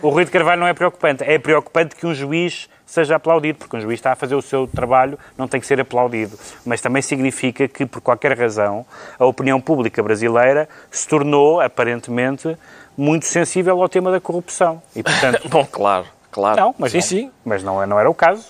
[0.03, 1.23] O Rui de Carvalho não é preocupante.
[1.25, 4.67] É preocupante que um juiz seja aplaudido, porque um juiz está a fazer o seu
[4.67, 6.37] trabalho, não tem que ser aplaudido.
[6.67, 8.85] Mas também significa que, por qualquer razão,
[9.17, 12.57] a opinião pública brasileira se tornou, aparentemente,
[12.97, 14.83] muito sensível ao tema da corrupção.
[14.97, 16.61] E, portanto, Bom, claro, claro.
[16.61, 17.31] não, mas sim, não, sim.
[17.45, 18.47] Mas não, é- não era o caso.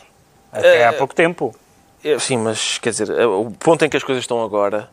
[0.52, 1.54] Até há pouco tempo.
[2.18, 4.88] Sim, mas quer dizer, o ponto em que as coisas estão agora.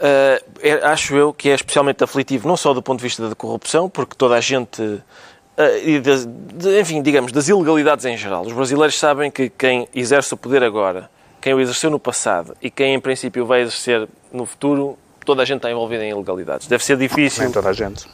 [0.00, 3.34] ah, é- acho eu que é especialmente aflitivo, não só do ponto de vista da
[3.34, 5.00] corrupção, porque toda a gente.
[5.58, 8.42] ah, e das- de- enfim, digamos, das ilegalidades em geral.
[8.42, 12.70] Os brasileiros sabem que quem exerce o poder agora, quem o exerceu no passado e
[12.70, 16.66] quem em princípio vai exercer no futuro, toda a gente está envolvida em ilegalidades.
[16.68, 17.42] Deve ser difícil.
[17.44, 18.06] Nem toda a gente.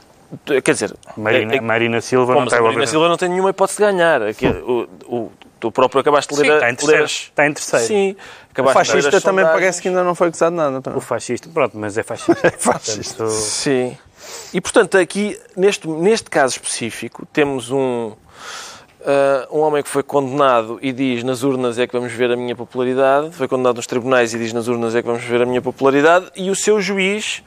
[0.62, 2.87] Quer dizer, Marina, é- é- Marina Silva não tem a Marina.
[2.87, 4.21] Silva não tem nenhuma hipótese de ganhar.
[4.23, 6.53] Aqui, o, o- tu próprio acabaste de Sim, ler.
[6.53, 7.05] a- está em terceiro.
[7.05, 7.87] Está em terceiro.
[7.87, 8.11] Sim.
[8.12, 9.61] O Acabaste ler fascista as também sondagens.
[9.62, 10.81] parece que ainda não foi acusado de nada.
[10.83, 10.99] também.
[10.99, 12.47] O fascista, pronto, mas é fascista.
[12.47, 13.27] é fascista.
[13.29, 13.97] Sim.
[14.53, 18.12] E, portanto, aqui, neste, neste caso específico, temos um,
[19.07, 22.37] ah, um homem que foi condenado e diz nas urnas é que vamos ver a
[22.37, 25.47] minha popularidade, foi condenado nos tribunais e diz nas urnas é que vamos ver a
[25.47, 27.42] minha popularidade, e o seu juiz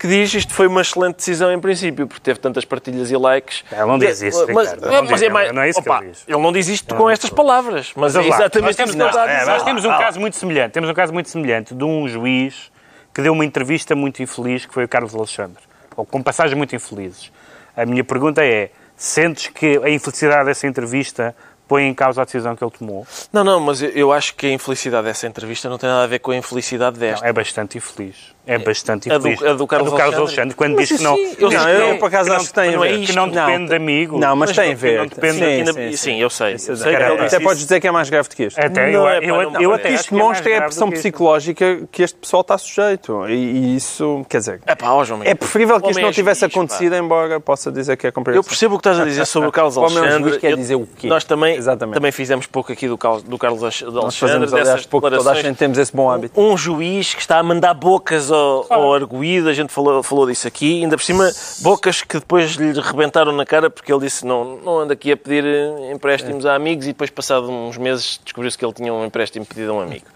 [0.00, 3.62] que diz isto foi uma excelente decisão em princípio, porque teve tantas partilhas e likes.
[3.70, 4.74] Ele não diz isso, mas.
[4.80, 6.24] Não mas diz, é mais, não é isso que opa, ele diz.
[6.26, 8.96] Ele não diz isto com estas palavras, mas, é Mas, lá, exatamente nós temos, que
[8.96, 10.72] não, é, nós um caso muito semelhante.
[10.72, 12.72] Temos um caso muito semelhante de um juiz
[13.12, 15.62] que deu uma entrevista muito infeliz, que foi o Carlos Alexandre,
[15.94, 17.30] ou com passagens muito infelizes.
[17.76, 21.36] A minha pergunta é: sentes que a infelicidade dessa entrevista
[21.68, 23.06] põe em causa a decisão que ele tomou?
[23.30, 26.06] Não, não, mas eu, eu acho que a infelicidade dessa entrevista não tem nada a
[26.06, 27.20] ver com a infelicidade desta.
[27.22, 28.34] Não, é bastante infeliz.
[28.54, 29.50] É bastante A do- infeliz.
[29.50, 30.16] a do Carlos Alexandre?
[30.20, 31.16] Alexandre, quando Mas diz que não.
[31.38, 31.94] eu não- é.
[31.94, 33.06] por acaso acho que tem não é a ver.
[33.06, 34.18] que não depende de amigo.
[34.18, 34.98] Não, mas tem a ver.
[34.98, 36.20] Não depende Sim, na- sim, sim, sim.
[36.20, 36.54] eu sei.
[36.54, 38.58] Isso é sei Cara, ele Até podes dizer que é mais grave do que isto.
[38.58, 40.50] Até Não eu, é, eu, eu, não, eu até Isto acho que é mais demonstra
[40.52, 43.28] é a do pressão psicológica que este pessoal está sujeito.
[43.28, 46.12] E, e isso, quer dizer, É pá, ó, João é preferível que isto não é
[46.12, 48.44] tivesse acontecido, embora possa dizer que é Eu compreensível.
[48.48, 50.38] percebo o que estás a dizer sobre o Carlos é um Alexandre.
[50.38, 51.06] quer Eu- dizer o quê?
[51.06, 51.94] Nós também, Exatamente.
[51.94, 55.30] também fizemos pouco aqui do, Carlos- do Carlos Alex- Nós Alexandre, fazemos, aliás, pouco, toda
[55.30, 56.40] a gente temos esse bom hábito.
[56.40, 60.46] Um juiz que está a mandar bocas ao, ao arguído, a gente falou, falou disso
[60.48, 64.56] aqui, ainda por cima, bocas que depois lhe rebentaram na cara porque ele disse não,
[64.56, 68.56] não anda aqui a pedir eh, empréstimos a amigos e depois, passado uns meses, descobriu-se
[68.56, 70.06] que ele tinha um empréstimo pedido a um amigo.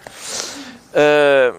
[0.94, 1.54] Ah,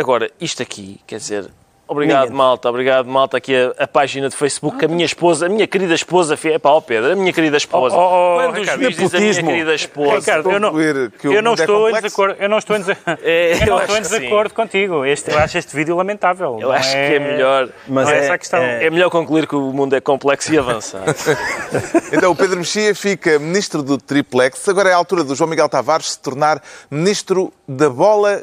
[0.00, 1.50] Agora, isto aqui, quer dizer,
[1.90, 2.36] obrigado Ninguém.
[2.36, 5.66] malta, obrigado malta, aqui a, a página de Facebook, que a minha esposa, a minha
[5.66, 7.96] querida esposa, é pá, ó Pedro, a minha querida esposa.
[7.96, 10.68] Oh, oh, oh, Quando os Ricardo, juízes dizem a minha querida esposa, Ricardo, eu não,
[10.70, 12.02] concluir que o eu não mundo é estou em complexo?
[12.02, 12.36] desacordo.
[12.42, 12.80] Eu não estou em,
[13.22, 15.04] É, eu não estou em desacordo contigo.
[15.04, 16.58] Este, eu acho este vídeo lamentável.
[16.60, 18.60] eu acho que é melhor, Mas é é- essa a questão.
[18.60, 21.02] é- é melhor concluir que o mundo é complexo e avançar.
[22.12, 24.68] Então, o Pedro Mexia fica ministro do triplex.
[24.68, 28.42] Agora é a altura do João Miguel Tavares se tornar ministro da bola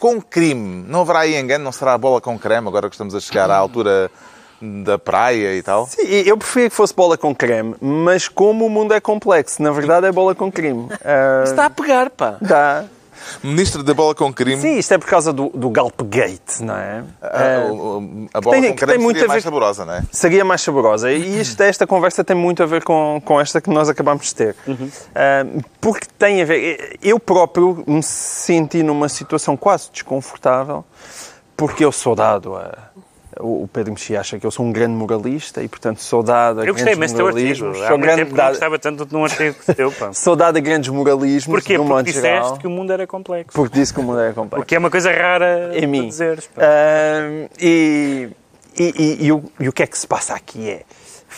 [0.00, 0.84] com crime.
[0.88, 3.50] Não haverá aí engano, não será a bola com creme, agora que estamos a chegar
[3.50, 4.10] à altura
[4.60, 5.86] da praia e tal.
[5.86, 9.70] Sim, eu preferia que fosse bola com creme, mas como o mundo é complexo, na
[9.70, 10.88] verdade é bola com creme.
[11.04, 12.36] Ah, Está a pegar, pá.
[12.40, 12.84] dá.
[13.42, 14.60] Ministro da bola com crime.
[14.60, 17.04] Sim, isto é por causa do, do Galpgate, não é?
[17.22, 19.48] Ah, o- o- a bola tem- com que creme tem muito seria a mais ver-
[19.48, 20.02] saborosa, não é?
[20.12, 21.12] Seria mais saborosa.
[21.12, 24.34] E isto, esta conversa tem muito a ver com, com esta que nós acabamos de
[24.34, 24.56] ter.
[25.14, 25.44] Ah,
[25.80, 26.98] porque tem a ver.
[27.02, 30.84] Eu próprio me senti numa situação quase desconfortável,
[31.56, 32.90] porque eu sou dado a.
[33.42, 36.64] O Pedro Mexia acha que eu sou um grande moralista e, portanto, sou dado a
[36.66, 37.80] Eu gostei grandes moralismos.
[37.80, 40.12] Há Sou, grande, que dado, gostava tanto de um artigo teu, pá.
[40.14, 41.74] sou dado a grandes moralismos Porquê?
[41.74, 42.58] um Porque modo disseste geral.
[42.58, 43.52] que o mundo era complexo.
[43.54, 44.60] Porque disse que o mundo era complexo.
[44.62, 46.00] Porque é uma coisa rara em mim.
[46.02, 46.46] de dizeres.
[46.46, 46.62] pá.
[46.62, 48.28] Ahm, e,
[48.78, 48.84] e,
[49.22, 50.82] e- e o, e o que é que se passa aqui é,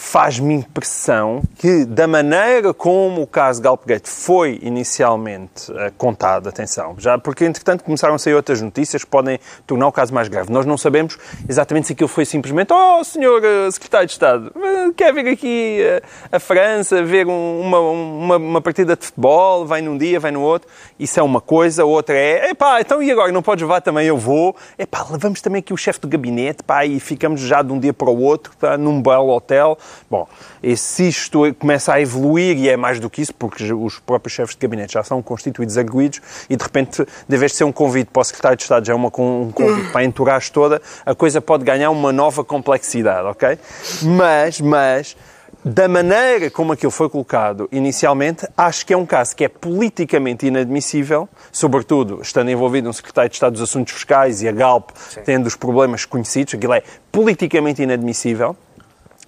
[0.03, 7.17] faz-me impressão que da maneira como o caso Galpgate foi inicialmente eh, contado, atenção, já
[7.17, 10.53] porque entretanto começaram a sair outras notícias que podem tornar o caso mais grave.
[10.53, 11.17] Nós não sabemos
[11.49, 15.79] exatamente se aquilo foi simplesmente oh, senhor eh, secretário de Estado, eh, quer vir aqui
[15.81, 20.33] eh, a França ver um- uma, uma, uma partida de futebol, vai num dia, vai
[20.33, 20.69] no outro.
[20.99, 24.19] Isso é uma coisa, outra é, epá, então e agora, não podes levar também, eu
[24.19, 24.55] vou.
[24.77, 27.93] Epá, levamos também aqui o chefe do gabinete, pá, e ficamos já de um dia
[27.95, 29.79] para o outro, num belo hotel.
[30.11, 30.29] Bom,
[30.63, 34.35] e se isto começa a evoluir, e é mais do que isso, porque os próprios
[34.35, 37.73] chefes de gabinete já são constituídos arguídos, e de repente, de vez de ser um
[37.73, 40.81] convite para o secretário de Estado, já é uma, um convite para a entourage toda,
[41.05, 43.59] a coisa pode ganhar uma nova complexidade, ok?
[44.03, 45.17] Mas, mas,
[45.65, 50.47] da maneira como aquilo foi colocado inicialmente, acho que é um caso que é politicamente
[50.47, 54.91] inadmissível, sobretudo estando envolvido um secretário de Estado dos Assuntos Fiscais e a Galp
[55.25, 58.57] tendo os problemas conhecidos, aquilo é politicamente inadmissível,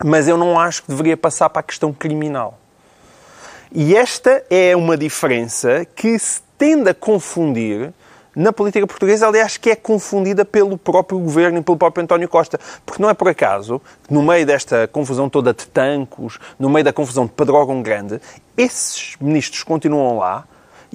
[0.02, 2.58] mas eu não acho que deveria passar para a questão criminal.
[3.72, 7.92] E esta é uma diferença que se tende a confundir
[8.34, 12.58] na política portuguesa, aliás, que é confundida pelo próprio governo e pelo próprio António Costa.
[12.84, 16.84] Porque não é por acaso que, no meio desta confusão toda de tancos, no meio
[16.84, 18.20] da confusão de Pedrógão Grande,
[18.56, 20.44] esses ministros continuam lá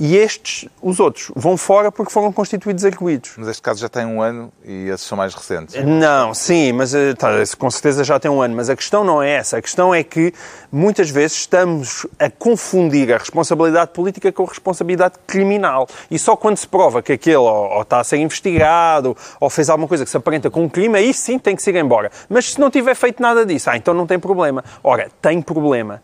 [0.01, 3.31] e estes, os outros, vão fora porque foram constituídos arguídos.
[3.35, 5.75] Mas este caso já tem um ano e esses são mais recentes.
[5.83, 8.55] Não, sim, mas eh, tá, com certeza já tem um ano.
[8.55, 9.57] Mas a questão não é essa.
[9.57, 10.33] A questão é que
[10.71, 15.85] muitas vezes estamos a confundir a responsabilidade política com a responsabilidade criminal.
[16.09, 19.69] E só quando se prova que aquele ou, ou está a ser investigado ou fez
[19.69, 22.09] alguma coisa que se aparenta com um crime, aí sim tem que se ir embora.
[22.29, 24.63] Mas se não tiver feito nada disso, ah, então não tem problema.
[24.81, 26.01] Ora, tem problema.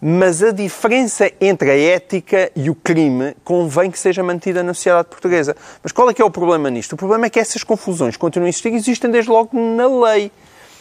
[0.00, 5.08] Mas a diferença entre a ética e o crime convém que seja mantida na sociedade
[5.08, 5.56] portuguesa.
[5.82, 6.92] Mas qual é que é o problema nisto?
[6.92, 10.30] O problema é que essas confusões continuam a existir e existem desde logo na lei.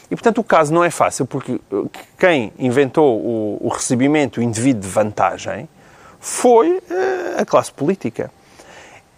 [0.09, 4.81] E, portanto, o caso não é fácil, porque uh, quem inventou o, o recebimento indevido
[4.81, 5.67] de vantagem
[6.19, 8.31] foi uh, a classe política.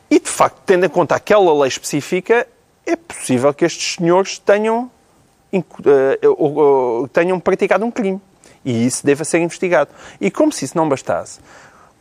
[0.10, 2.48] E, de facto, tendo em conta aquela lei específica,
[2.86, 4.90] é possível que estes senhores tenham,
[5.54, 6.20] eh,
[7.14, 8.20] tenham praticado um crime.
[8.64, 9.92] E isso deva ser investigado.
[10.20, 11.40] E como se isso não bastasse,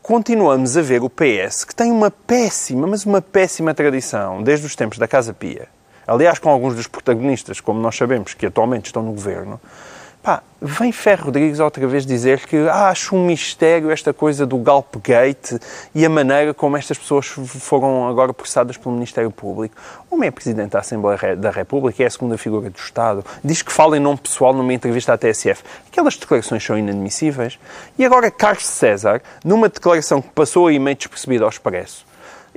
[0.02, 4.74] continuamos a ver o PS, que tem uma péssima, mas uma péssima tradição, desde os
[4.74, 5.68] tempos da Casa Pia.
[6.06, 9.60] Aliás, com alguns dos protagonistas, como nós sabemos, que atualmente estão no governo,
[10.28, 14.58] Pá, vem Ferro Rodrigues outra vez dizer que ah, acho um mistério esta coisa do
[14.58, 15.58] Galpgate
[15.94, 19.74] e a maneira como estas pessoas foram agora processadas pelo Ministério Público.
[20.10, 23.24] O homem é Presidente da Assembleia da República, é a segunda figura do Estado.
[23.42, 25.62] Diz que fala em nome pessoal numa entrevista à TSF.
[25.90, 27.58] Aquelas declarações são inadmissíveis.
[27.98, 32.04] E agora Carlos César, numa declaração que passou aí meio despercebida ao Expresso,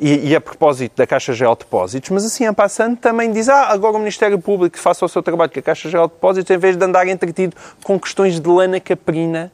[0.01, 3.47] e, e a propósito da Caixa Geral de Depósitos, mas assim, a passando, também diz,
[3.47, 6.49] ah, agora o Ministério Público faça o seu trabalho com a Caixa Geral de Depósitos,
[6.49, 9.51] em vez de andar entretido com questões de lana caprina,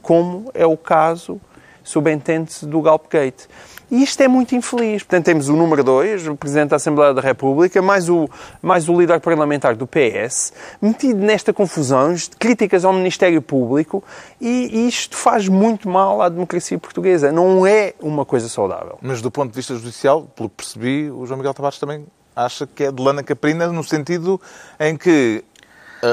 [0.00, 1.38] como é o caso,
[1.84, 3.46] subentende-se, do Galpgate.
[3.90, 5.02] E isto é muito infeliz.
[5.02, 8.28] Portanto, temos o número 2, o Presidente da Assembleia da República, mais o,
[8.62, 14.02] mais o líder parlamentar do PS, metido nesta confusão, de críticas ao Ministério Público,
[14.40, 17.32] e isto faz muito mal à democracia portuguesa.
[17.32, 18.98] Não é uma coisa saudável.
[19.02, 22.66] Mas do ponto de vista judicial, pelo que percebi, o João Miguel Tavares também acha
[22.66, 24.40] que é de lana caprina, no sentido
[24.78, 25.44] em que,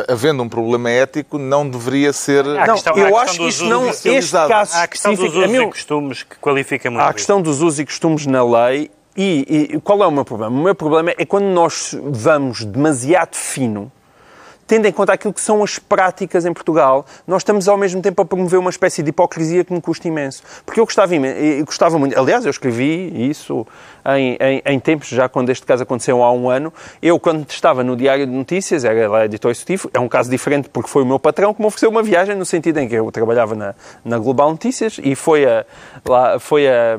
[0.08, 2.43] havendo um problema ético, não deveria ser...
[2.45, 4.84] Não, questão- há a eu questão acho que dos isto não, usos- este caso Há
[4.84, 7.02] a questão dos usos e costumes que qualifica muito.
[7.04, 10.23] há a questão dos usos e costumes na lei E, e qual é o meu
[10.23, 10.56] problema?
[10.60, 13.91] O meu problema é quando nós vamos demasiado fino
[14.67, 18.21] tendo em conta aquilo que são as práticas em Portugal, nós estamos ao mesmo tempo
[18.21, 20.43] a promover uma espécie de hipocrisia que me custa imenso.
[20.65, 23.65] Porque eu gostava, eu gostava muito, aliás, eu escrevi isso
[24.06, 26.73] em, em, em, tempos, já quando este caso aconteceu há um ano.
[27.01, 30.69] Eu, quando estava no Diário de Notícias, era lá editor executivo, é um caso diferente
[30.69, 33.10] porque foi o meu patrão que me ofereceu uma viagem, no sentido em que eu
[33.12, 35.65] trabalhava na, na Global Notícias e foi a,
[36.06, 36.97] lá, foi a,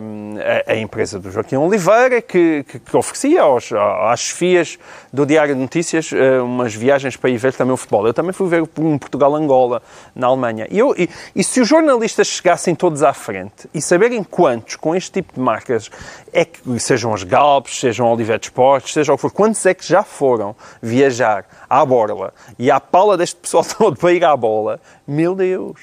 [0.66, 4.78] a, a empresa do Joaquim Oliveira que, que, que oferecia aos, às chefias
[5.12, 8.06] do Diário de Notícias eh, umas viagens para ver também o futebol.
[8.06, 9.82] Eu também fui ver um Portugal-Angola
[10.14, 10.66] na Alemanha.
[10.70, 14.94] E, eu, e, e se os jornalistas chegassem todos à frente e saberem quantos, com
[14.94, 15.90] este tipo de marcas,
[16.32, 19.86] é que, sejam as Galpes, sejam Oliveira Esportes, seja o que for, quantos é que
[19.86, 24.80] já foram viajar à borla e à pala deste pessoal todo para ir à bola?
[25.06, 25.80] Meu Deus!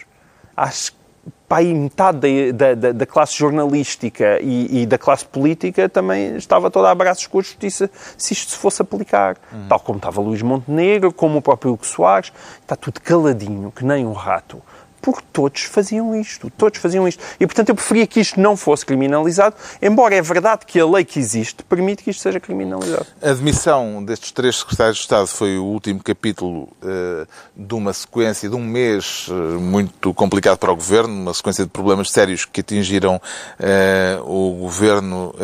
[0.56, 1.05] Acho que
[1.50, 6.90] aí metade da, da, da, classe jornalística e, e, da classe política também estava toda
[6.90, 9.38] a braços com a justiça se isto se fosse aplicar.
[9.54, 9.68] Uhum.
[9.68, 12.32] Tal como estava Luís Montenegro, como o próprio Hugo Soares,
[12.62, 14.62] está tudo caladinho, que nem um rato
[15.06, 17.24] porque todos faziam isto, todos faziam isto.
[17.40, 21.06] E, portanto, eu preferia que isto não fosse criminalizado, embora é verdade que a lei
[21.06, 23.06] que existe permite que isto seja criminalizado.
[23.22, 28.50] A admissão destes três secretários de Estado foi o último capítulo uh, de uma sequência
[28.50, 32.62] de um mês uh, muito complicado para o Governo, uma sequência de problemas sérios que
[32.62, 35.36] atingiram uh, o Governo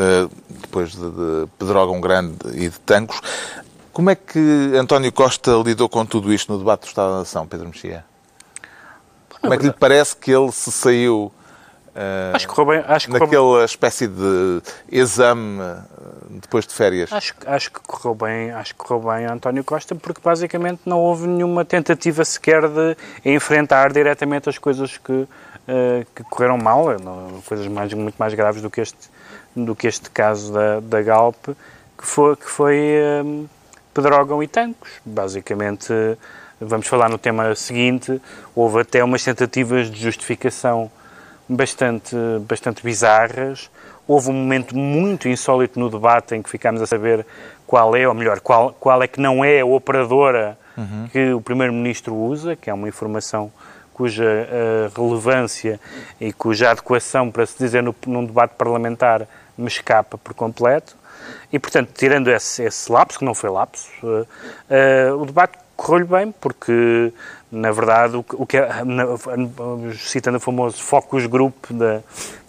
[0.50, 3.22] depois de, de Pedrógão Grande e de Tancos.
[3.94, 4.40] Como é que
[4.76, 8.11] António Costa lidou com tudo isto no debate do Estado da Nação, Pedro Mexia?
[9.42, 11.32] Como é que lhe parece que ele se saiu
[11.96, 13.66] uh, acho que correu bem, acho que naquela correu...
[13.66, 15.84] espécie de exame uh,
[16.30, 17.12] depois de férias?
[17.12, 21.28] Acho, acho que correu bem, acho que correu bem António Costa, porque basicamente não houve
[21.28, 25.28] nenhuma tentativa sequer de enfrentar diretamente as coisas que, uh,
[26.16, 26.86] que correram mal,
[27.46, 29.10] coisas mais, muito mais graves do que este,
[29.56, 31.50] do que este caso da, da Galp,
[31.98, 32.78] que foi, que foi
[33.94, 34.90] Pedrógão e Tancos.
[35.06, 35.94] Basicamente
[36.62, 38.22] vamos falar no tema seguinte,
[38.56, 40.92] houve até umas tentativas de justificação
[41.50, 42.16] bastante,
[42.48, 43.70] bastante bizarras.
[44.08, 47.26] Houve um momento muito insólito no debate em que ficámos a saber
[47.66, 51.08] qual é, ou melhor, qual, qual é que não é a operadora uhum.
[51.12, 53.52] que o Primeiro-Ministro usa, que é uma informação
[53.94, 55.80] cuja uh, relevância
[56.20, 60.96] e cuja adequação, para se dizer, no, num debate parlamentar me escapa por completo.
[61.54, 64.28] E, portanto, tirando esse, esse lapso, que não foi lapso, uh,
[65.12, 67.12] uh, o debate correu-lhe bem, porque,
[67.52, 69.04] na verdade, o, o que é, na,
[69.98, 72.02] citando o famoso focus group da,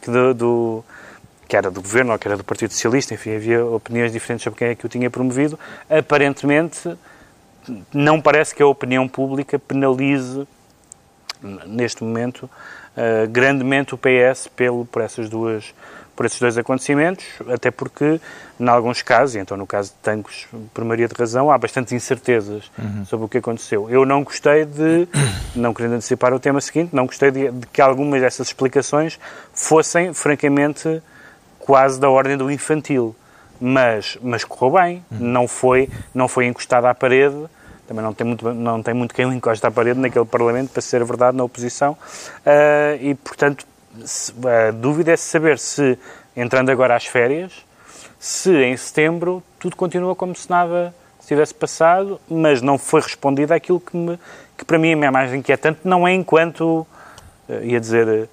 [0.02, 0.84] que, do, do,
[1.48, 4.58] que era do governo ou que era do Partido Socialista, enfim, havia opiniões diferentes sobre
[4.58, 6.94] quem é que o tinha promovido, aparentemente
[7.92, 10.46] não parece que a opinião pública penalize,
[11.66, 15.72] neste momento, uh, grandemente o PS pelo, por essas duas
[16.14, 18.20] por esses dois acontecimentos, até porque,
[18.60, 21.92] em alguns casos, e então no caso de Tancos, por maioria de razão, há bastantes
[21.92, 23.04] incertezas uhum.
[23.06, 23.88] sobre o que aconteceu.
[23.90, 25.08] Eu não gostei de,
[25.56, 29.18] não querendo antecipar o tema seguinte, não gostei de, de, que algumas dessas explicações
[29.52, 31.02] fossem, francamente,
[31.58, 33.16] quase da ordem do infantil.
[33.60, 35.18] Mas, mas correu bem, uhum.
[35.18, 37.36] não, foi, não foi encostado à parede,
[37.86, 40.82] também não tem muito, não tem muito quem o encosta à parede naquele Parlamento, para
[40.82, 43.66] ser verdade, na oposição, uh, e, portanto,
[44.68, 45.98] a dúvida é saber se,
[46.36, 47.52] entrando agora às férias,
[48.18, 50.94] se em setembro tudo continua como se nada
[51.26, 54.18] tivesse passado, mas não foi respondido àquilo que, me,
[54.56, 56.86] que para mim é mais inquietante, não é enquanto,
[57.48, 58.28] eh, ia dizer, eh,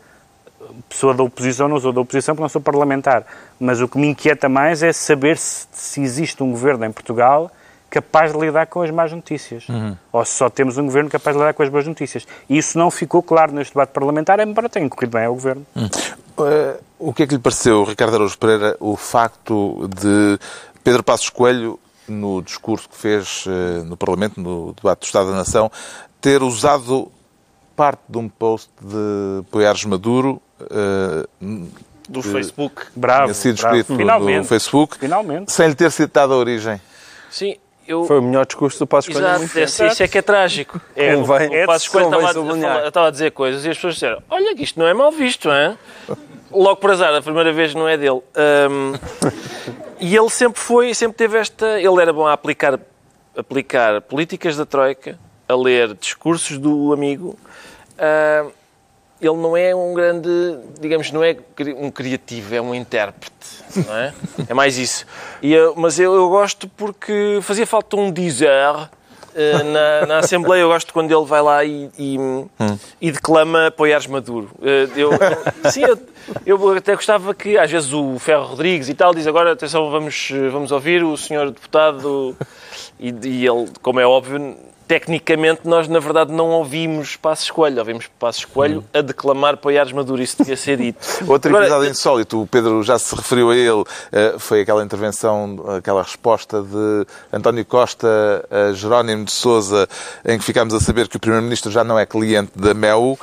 [0.89, 3.25] pessoa da oposição, não sou da oposição porque não sou parlamentar,
[3.59, 7.51] mas o que me inquieta mais é saber se, se existe um governo em Portugal
[7.89, 9.67] capaz de lidar com as más notícias.
[9.67, 9.95] Uhum.
[10.11, 12.27] Ou se só temos um governo capaz de lidar com as boas notícias.
[12.49, 15.65] E isso não ficou claro neste debate parlamentar, embora tenha corrido bem ao governo.
[15.75, 15.89] Uhum.
[16.37, 20.39] Uh, o que é que lhe pareceu, Ricardo Araújo Pereira, o facto de
[20.83, 25.35] Pedro Passos Coelho, no discurso que fez uh, no Parlamento, no debate do Estado da
[25.35, 25.71] Nação,
[26.21, 27.11] ter usado
[27.75, 31.27] parte de um post de Poiares Maduro uh,
[32.09, 32.87] do Facebook.
[32.95, 33.75] Bravo, tinha sido bravo.
[33.77, 34.37] escrito Finalmente.
[34.37, 35.51] no Facebook, Finalmente.
[35.51, 36.81] sem lhe ter citado a origem.
[37.29, 37.57] Sim,
[37.89, 38.05] eu...
[38.05, 39.27] Foi o melhor discurso do Passos Coelho.
[39.27, 40.79] Exato, é, isso é que é trágico.
[40.95, 44.21] É, convém, o, o Passos Coelho estava, estava, a dizer coisas e as pessoas disseram,
[44.29, 45.75] olha que isto não é mal visto, hein?
[46.51, 48.21] Logo por azar, a primeira vez não é dele.
[48.69, 48.93] Um,
[49.99, 51.79] e ele sempre foi, sempre teve esta...
[51.79, 52.79] Ele era bom a aplicar,
[53.35, 57.37] aplicar políticas da Troika, a ler discursos do amigo.
[57.97, 58.51] Uh,
[59.19, 60.29] ele não é um grande,
[60.79, 61.35] digamos, não é
[61.77, 64.13] um criativo, é um intérprete, não é?
[64.47, 65.05] É mais isso.
[65.41, 68.49] E, mas eu, eu gosto porque fazia falta um dizer
[69.35, 70.61] eh, na, na Assembleia.
[70.61, 72.17] Eu gosto quando ele vai lá e, e,
[73.01, 74.49] e declama apoiares Maduro.
[74.61, 75.99] Eh, Eu, eu- sim, eu,
[76.45, 80.29] eu até gostava que, às vezes, o Ferro Rodrigues e tal diz agora, atenção, vamos,
[80.51, 82.35] vamos ouvir o senhor deputado.
[82.99, 84.55] E, e ele, como é óbvio,
[84.89, 87.77] tecnicamente nós, na verdade, não ouvimos Passos Coelho.
[87.77, 90.19] Ouvimos Passos Coelho a declamar apoiares Maduro.
[90.19, 90.97] Isso devia ser dito.
[91.29, 95.63] Outro Agora, episódio insólito, o Pedro já se referiu a ele, eh, foi aquela intervenção,
[95.77, 99.87] aquela resposta de António Costa a Jerónimo de Sousa,
[100.25, 103.15] em que ficámos a saber que o Primeiro-Ministro já não é cliente da MEU.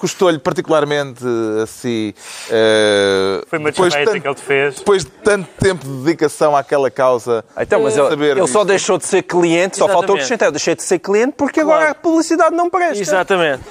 [0.00, 1.22] Custou-lhe particularmente
[1.62, 2.14] assim.
[2.50, 4.74] eh, Foi uma depois tanto- que ele te fez.
[4.76, 7.44] Depois de tanto tempo de dedicação àquela causa.
[7.58, 10.20] Então, mas ele, saber ele só deixou de ser cliente, só faltou Exatamente.
[10.22, 10.48] acrescentar.
[10.48, 11.76] Eu deixei de ser cliente porque Claro.
[11.80, 12.98] agora a publicidade não presta.
[12.98, 13.62] Exatamente.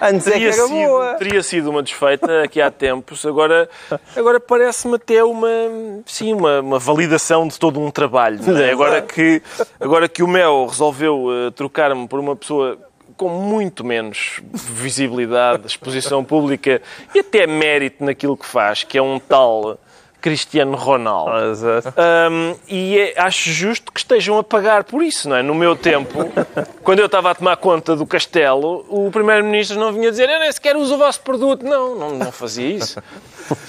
[0.00, 1.14] Antes é que Teria era sido, boa.
[1.14, 3.26] teria sido uma desfeita aqui há tempos.
[3.26, 3.68] Agora,
[4.16, 5.48] agora parece-me até uma,
[6.06, 8.38] sim, uma, uma validação de todo um trabalho.
[8.46, 8.70] não é?
[8.70, 9.42] Agora, que,
[9.80, 12.78] agora que o Mel resolveu eh, trocar-me por uma pessoa
[13.16, 16.80] com muito menos visibilidade, exposição pública
[17.14, 19.78] e até mérito naquilo que faz, que é um tal
[20.22, 21.50] Cristiano Ronaldo.
[21.50, 21.92] Exato.
[22.30, 25.42] Hum, e é- acho justo que estejam a pagar por isso, não é?
[25.42, 26.30] No meu tempo,
[26.84, 30.52] quando eu estava a tomar conta do castelo, o Primeiro-Ministro não vinha dizer eu nem
[30.52, 31.64] sequer uso o vosso produto.
[31.66, 33.02] Não, não, não fazia isso.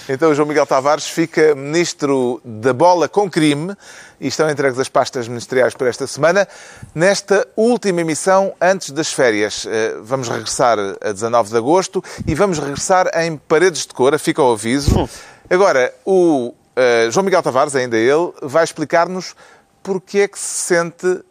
[0.08, 3.76] Então o João Miguel Tavares fica ministro da bola com crime
[4.24, 6.48] e estão entregues as pastas ministeriais para esta semana.
[6.96, 12.60] Nesta última emissão, antes das férias, Eh, vamos regressar a 19 de agosto e vamos
[12.60, 15.10] regressar em Paredes de Cora, fica o aviso.
[15.50, 19.36] Agora, o eh, João Miguel Tavares, ainda ele, vai explicar-nos
[19.82, 21.22] porque é que se sente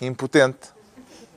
[0.00, 0.68] impotente.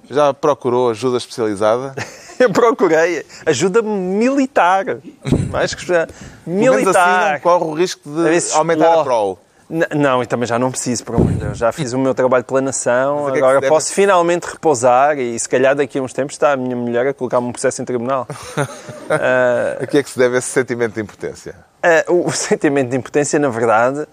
[0.10, 1.96] Já procurou ajuda especializada?
[2.38, 4.86] Eu procurei ajuda militar.
[5.52, 6.08] Mais que já.
[6.08, 7.34] Pelo menos assim Militar.
[7.34, 9.38] não corre o risco de aumentar a prole.
[9.72, 11.58] N- Não, e também já não preciso, por amor de Deus.
[11.58, 13.70] Já fiz o meu trabalho pela nação, é agora deve?
[13.70, 17.14] posso finalmente repousar e se calhar daqui a uns tempos está a minha mulher a
[17.14, 18.28] colocar-me um processo em tribunal.
[19.80, 21.56] A que é que se deve esse sentimento de impotência?
[21.84, 24.06] Ah, o, o sentimento de impotência, na verdade,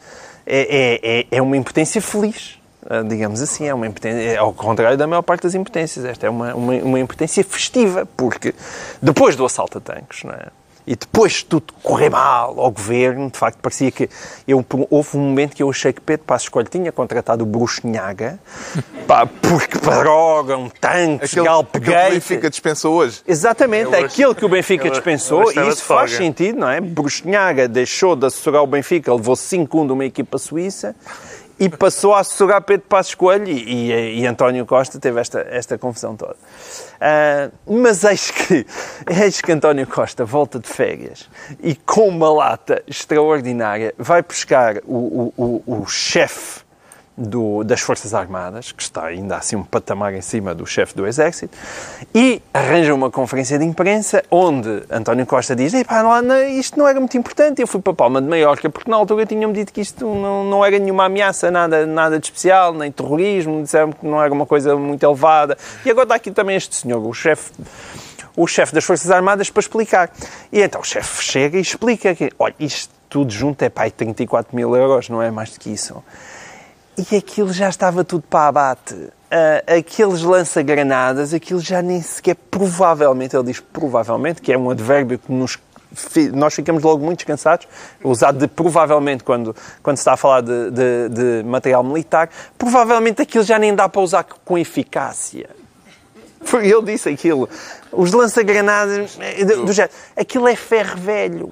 [0.46, 2.58] é, é, é, é uma impotência feliz.
[2.88, 6.04] Ah, digamos assim, é uma impotência, é ao contrário da maior parte das impotências.
[6.04, 8.54] Esta é uma, uma, uma impotência festiva, porque
[9.02, 10.46] depois do assalto a tanques, não é?
[10.90, 14.08] E depois de tudo correr mal ao governo, de facto, parecia que
[14.46, 18.38] eu, houve um momento que eu achei que Pedro Passos Coelho tinha contratado o Bruxinhaga,
[19.06, 22.10] pá, porque parogam tanques, Aquele, aquele que o.
[22.14, 23.20] Benfica dispensou hoje.
[23.28, 26.80] Exatamente, Ele hoje- aquilo que o Benfica dispensou, e isso faz sentido, não é?
[26.80, 30.96] Bruxinhaga deixou de assessorar o Benfica, levou 5-1 de uma equipa suíça
[31.60, 35.76] e passou a assessorar Pedro Passos Coelho e, e- e António Costa teve esta, esta
[35.76, 36.36] confusão toda.
[37.00, 38.66] Ah, mas eis que,
[39.22, 41.28] eis que António Costa volta de férias
[41.62, 46.60] e com uma lata extraordinária vai buscar o, o, o, o chefe
[47.18, 51.06] do- das Forças Armadas, que está ainda assim um patamar em cima do chefe do
[51.06, 51.56] Exército,
[52.14, 56.86] e arranja uma conferência de imprensa onde António Costa diz: Epá, lá, não, isto não
[56.86, 59.80] era muito importante, eu fui para Palma de Maiorca porque na altura tinham-me dito que
[59.80, 64.22] isto não, não era nenhuma ameaça, nada, nada de especial, nem terrorismo, disseram que não
[64.22, 65.58] era uma coisa muito elevada.
[65.84, 67.50] E agora está aqui também este senhor, o chefe
[68.36, 70.10] o chefe das Forças Armadas para explicar.
[70.52, 74.54] E então o chefe chega e explica que, olha, isto tudo junto é pai 34
[74.54, 76.04] mil euros, não é mais do que isso.
[76.98, 78.94] E aquilo já estava tudo para abate.
[79.30, 85.18] Ah, aqueles lança-granadas, aquilo já nem sequer, provavelmente, ele diz provavelmente, que é um advérbio
[85.18, 85.58] que nos
[86.34, 87.66] nós ficamos logo muito descansados,
[88.04, 92.28] usado de provavelmente quando, quando se está a falar de, de- de material militar,
[92.58, 95.48] provavelmente aquilo já nem dá para usar com eficácia.
[96.42, 97.48] Foi ele disse aquilo.
[97.90, 99.94] Os lança-granadas eh, do, do género.
[100.14, 101.50] Aquilo é ferro velho.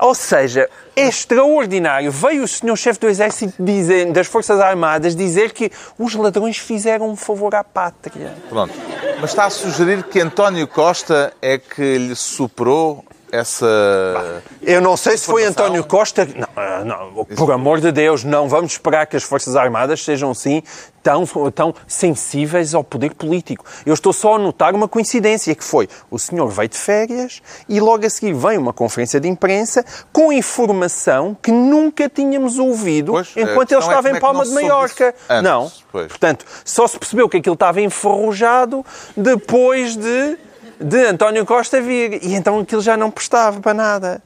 [0.00, 2.10] Ou seja, é extraordinário.
[2.10, 7.10] Veio o senhor chefe do Exército dizer, das Forças Armadas dizer que os ladrões fizeram
[7.10, 8.34] um favor à pátria.
[8.48, 8.72] Pronto.
[9.20, 14.42] Mas está a sugerir que António Costa é que lhe superou essa.
[14.62, 15.44] Eu não sei se foi.
[15.44, 16.26] António Costa.
[16.34, 20.30] Não, ah, não, por amor de Deus, não vamos esperar que as Forças Armadas sejam
[20.30, 20.62] assim
[21.02, 21.24] tão,
[21.54, 23.64] tão sensíveis ao poder político.
[23.84, 27.80] Eu estou só a notar uma coincidência que foi o senhor veio de férias e
[27.80, 33.32] logo a seguir vem uma conferência de imprensa com informação que nunca tínhamos ouvido Pois,
[33.36, 35.14] a enquanto ele é estava em é que Palma de Maiorca.
[35.28, 35.72] antes, não.
[35.90, 36.08] pois.
[36.08, 38.84] Portanto, só se percebeu que aquilo estava enferrujado
[39.16, 40.36] depois de,
[40.80, 42.24] de António Costa vir.
[42.24, 44.22] E então aquilo já não prestava para nada.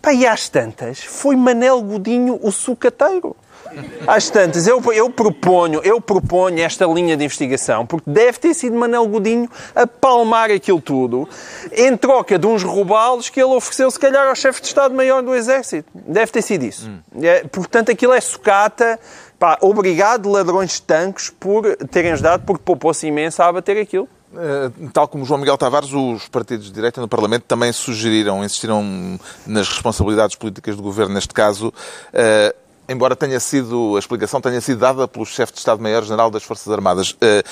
[0.00, 3.36] Pá, e às tantas, foi Manel Godinho o sucateiro.
[4.06, 8.74] Às tantas, eu, eu, proponho, eu proponho esta linha de investigação, porque deve ter sido
[8.74, 11.28] Manel Godinho a palmar aquilo tudo,
[11.72, 15.34] em troca de uns robalos que ele ofereceu, se calhar, ao chefe de Estado-Maior do
[15.34, 15.88] Exército.
[15.94, 16.90] Deve ter sido isso.
[17.20, 18.98] É, portanto, aquilo é sucata,
[19.38, 24.08] Pá, obrigado, ladrões de tanques, por terem ajudado, porque poupou-se imenso a abater aquilo.
[24.30, 29.18] Uh, tal como João Miguel Tavares, os partidos de direita no Parlamento também sugeriram, insistiram
[29.46, 32.54] nas responsabilidades políticas do governo neste caso, uh,
[32.86, 37.12] embora tenha sido, a explicação tenha sido dada pelo chefe de Estado-Maior-General das Forças Armadas.
[37.12, 37.42] Uh,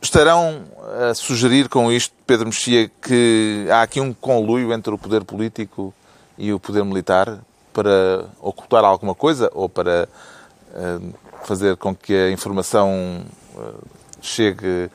[0.00, 0.62] estarão
[1.10, 5.92] a sugerir com isto, Pedro Mexia, que há aqui um conluio entre o poder político
[6.36, 7.40] e o poder militar
[7.72, 10.08] para ocultar alguma coisa ou para
[11.42, 13.24] fazer com que a informação
[14.20, 14.88] chegue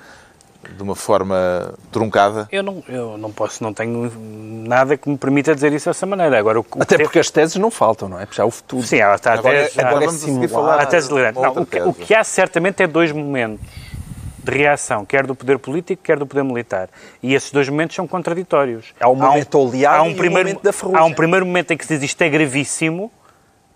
[0.69, 2.47] de uma forma truncada?
[2.51, 4.11] Eu não, eu não posso, não tenho
[4.67, 6.37] nada que me permita dizer isso dessa maneira.
[6.37, 8.25] Agora, o, Até porque as teses não faltam, não é?
[8.25, 8.83] Porque já houve tudo.
[8.83, 11.93] Sim, há, está agora, tese, agora vamos a falar há tese não, o, que, o
[11.93, 13.65] que há certamente é dois momentos
[14.43, 16.89] de reação, quer do poder político, quer do poder militar.
[17.21, 18.93] E esses dois momentos são contraditórios.
[18.99, 20.99] Há um momento oleado há um primeiro, um momento da ferrugem.
[20.99, 23.11] Há um primeiro momento em que se diz isto é gravíssimo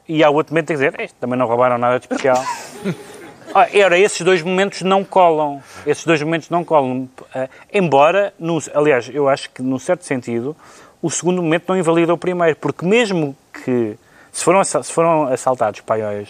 [0.08, 2.44] e há outro momento em que se diz também não roubaram nada de especial.
[3.58, 5.64] Ah, ora, esses dois momentos não colam.
[5.84, 7.10] Esses dois momentos não colam.
[7.20, 10.56] Uh, embora, no, aliás, eu acho que, num certo sentido,
[11.02, 13.98] o segundo momento não invalida o primeiro, porque mesmo que,
[14.32, 16.30] se foram, se foram assaltados paióis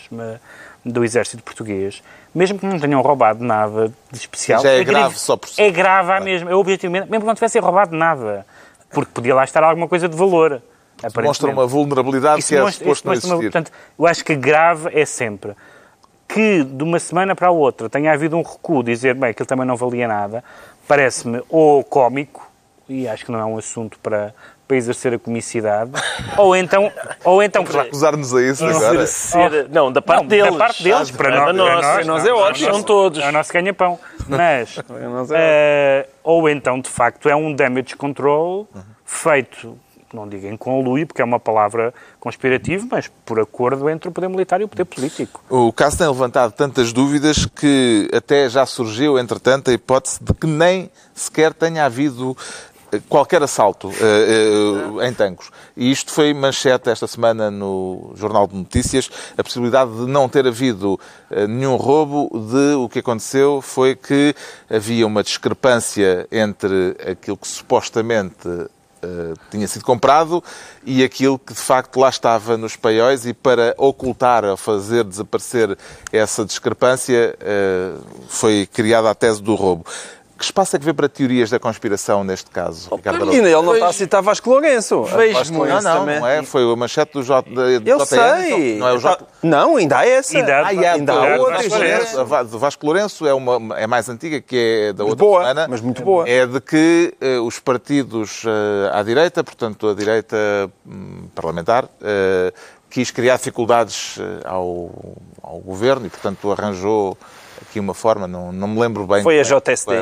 [0.85, 2.01] do exército português,
[2.33, 4.61] mesmo que não tenham roubado nada de especial...
[4.61, 5.61] Já é, é grave, grave só por si.
[5.61, 6.19] É grave é.
[6.21, 8.45] mesmo, é objetivamente, mesmo que não tivessem roubado nada,
[8.89, 10.61] porque podia lá estar alguma coisa de valor.
[11.21, 13.33] Mostra uma vulnerabilidade isso que é mostra, suposto não existir.
[13.33, 15.53] Uma, portanto, eu acho que grave é sempre
[16.37, 19.65] que de uma semana para a outra tenha havido um recuo, dizer, bem, aquilo também
[19.65, 20.43] não valia nada,
[20.87, 22.47] parece-me ou cómico,
[22.87, 24.35] e acho que não é um assunto para,
[24.67, 25.89] para exercer a comicidade,
[26.37, 26.91] ou então...
[27.23, 28.93] Ou então acusar-nos a isso agora.
[28.93, 30.51] Exercer, não, da parte não, deles.
[30.51, 33.19] Da parte deles, para, para, nós, nós, para nós é ótimo, são todos.
[33.19, 33.99] É o nosso ganha-pão.
[34.29, 38.67] Mas, uh, ou então, de facto, é um damage control
[39.03, 39.75] feito
[40.13, 44.29] não digo em conluio, porque é uma palavra conspirativa, mas por acordo entre o poder
[44.29, 45.43] militar e o poder político.
[45.49, 50.47] O caso tem levantado tantas dúvidas que até já surgiu, entretanto, a hipótese de que
[50.47, 52.35] nem sequer tenha havido
[52.91, 55.51] eh, qualquer assalto uh, uh, em Tancos.
[55.75, 60.47] E isto foi manchete esta semana no Jornal de Notícias, a possibilidade de não ter
[60.47, 64.33] havido uh, nenhum roubo, de o que aconteceu foi que
[64.69, 68.47] havia uma discrepância entre aquilo que supostamente
[69.01, 70.43] eh, tinha sido comprado
[70.83, 75.77] e aquilo que de facto lá estava nos paióis e para ocultar ou fazer desaparecer
[76.11, 79.85] essa discrepância uh, foi criada a tese do roubo.
[80.37, 83.73] Que espaço é que vê para teorias da conspiração neste caso, oh, Ricardo Ele não
[83.73, 85.03] está a citar Vasco Lourenço.
[85.03, 86.43] Vasco Lourenço não, não, não é?
[86.43, 87.49] Foi a manchete do J,
[87.85, 88.75] Eu JN, sei.
[88.75, 89.27] Então, não, é o J...
[89.41, 90.37] não, ainda há essa.
[90.37, 92.37] Ainda, ah, há, ainda há outra.
[92.37, 95.67] A do Vasco Lourenço é, uma, é mais antiga, que é da outra boa, semana.
[95.67, 96.29] Mas muito boa.
[96.29, 100.37] É de que uh, os partidos uh, à direita, portanto a direita
[100.85, 102.53] um, parlamentar, uh,
[102.89, 104.91] quis criar dificuldades ao,
[105.41, 107.17] ao governo e, portanto, arranjou
[107.61, 109.23] aqui uma forma, não, não me lembro bem.
[109.23, 109.93] Foi a JSD.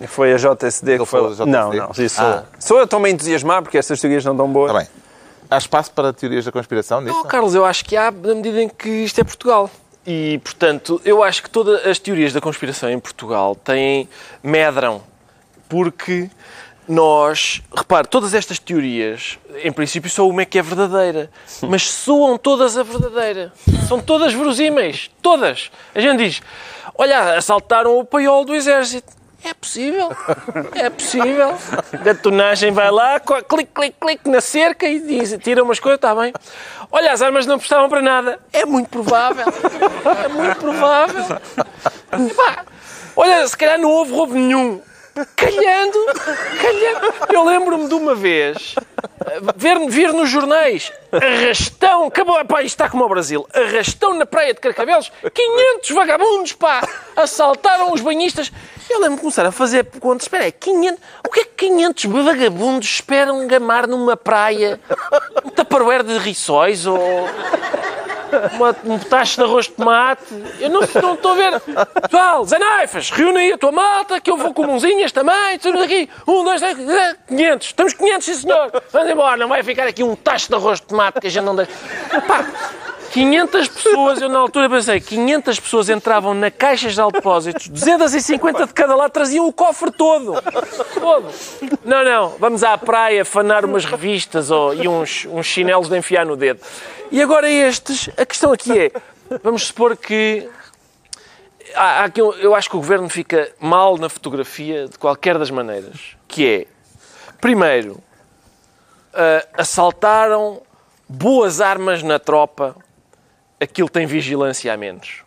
[0.00, 1.28] É, foi a JSD que foi.
[1.30, 1.50] JSD?
[1.50, 1.90] Não, não.
[1.98, 2.44] Isso ah.
[2.58, 4.70] Sou eu estou-me a entusiasmar porque essas teorias não dão boas.
[4.70, 4.88] Está bem.
[5.50, 7.16] Há espaço para teorias da conspiração nisso?
[7.16, 9.68] Não, Carlos, eu acho que há, na medida em que isto é Portugal.
[10.06, 14.08] E, portanto, eu acho que todas as teorias da conspiração em Portugal têm,
[14.42, 15.02] medram,
[15.68, 16.30] porque
[16.90, 21.30] nós, repare, todas estas teorias, em princípio só uma é que é verdadeira,
[21.62, 23.52] mas soam todas a verdadeira.
[23.86, 25.70] São todas verosímeis, todas.
[25.94, 26.42] A gente diz,
[26.98, 29.20] olha, assaltaram o paiol do exército.
[29.44, 30.10] É possível,
[30.74, 31.56] é possível.
[31.92, 36.12] A gatonagem vai lá, clique, clique, clique na cerca e diz, tira umas coisas, está
[36.12, 36.32] bem.
[36.90, 38.40] Olha, as armas não prestavam para nada.
[38.52, 39.46] É muito provável,
[40.24, 41.24] é muito provável.
[42.28, 42.66] Epá,
[43.16, 44.82] olha, se calhar não houve roubo nenhum.
[45.36, 45.98] Calhando,
[46.60, 47.14] calhando.
[47.32, 48.74] Eu lembro-me de uma vez
[49.56, 54.54] ver, vir nos jornais arrastão, acabou, pá, isto está como ao Brasil, arrastão na praia
[54.54, 56.86] de Carcavelos, 500 vagabundos, pá,
[57.16, 58.50] assaltaram os banhistas.
[58.90, 62.88] Eu lembro-me começar a fazer contas, espera aí, 500, o que é que 500 vagabundos
[62.88, 64.80] esperam gamar numa praia?
[65.44, 66.98] Um taparoeiro de riçóis ou
[68.52, 70.24] uma, um tacho de arroz de tomate.
[70.58, 71.60] Eu não, estou a ver.
[72.02, 75.54] Pessoal, Zé Naifas, reúne a tua malta, que eu vou com mãozinhas também.
[75.54, 76.08] Estamos aqui.
[76.26, 76.76] Um, dois, três,
[77.28, 77.66] 500.
[77.68, 78.82] Estamos 500, sim senhor.
[78.92, 79.36] Vamos embora.
[79.36, 81.70] Não vai ficar aqui um tacho de arroz de tomate que a gente não deixa.
[82.26, 82.44] Pá,
[83.12, 88.72] 500 pessoas, eu na altura pensei, 500 pessoas entravam na caixas de depósitos, 250 de
[88.72, 90.40] cada lado, traziam o cofre todo.
[90.94, 91.28] Todo.
[91.84, 96.24] Não, não, vamos à praia fanar umas revistas oh, e uns, uns chinelos de enfiar
[96.24, 96.60] no dedo.
[97.10, 98.92] E agora estes, a questão aqui é,
[99.42, 100.48] vamos supor que
[101.74, 105.50] há, há aqui, eu acho que o governo fica mal na fotografia de qualquer das
[105.50, 106.66] maneiras, que é,
[107.40, 110.62] primeiro, uh, assaltaram
[111.08, 112.76] boas armas na tropa
[113.60, 115.22] aquilo tem vigilância a menos.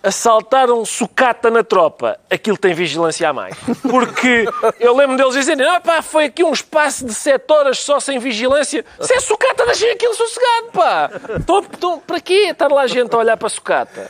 [0.00, 3.56] Assaltaram sucata na tropa, aquilo tem vigilância a mais.
[3.82, 4.48] Porque
[4.78, 8.20] eu lembro deles dizerem: ah, pá, foi aqui um espaço de 7 horas só sem
[8.20, 8.84] vigilância.
[9.00, 11.10] Se é sucata, deixem aquilo sossegado, pá.
[11.40, 14.08] Estão, estão, para quê estar lá gente a olhar para a sucata?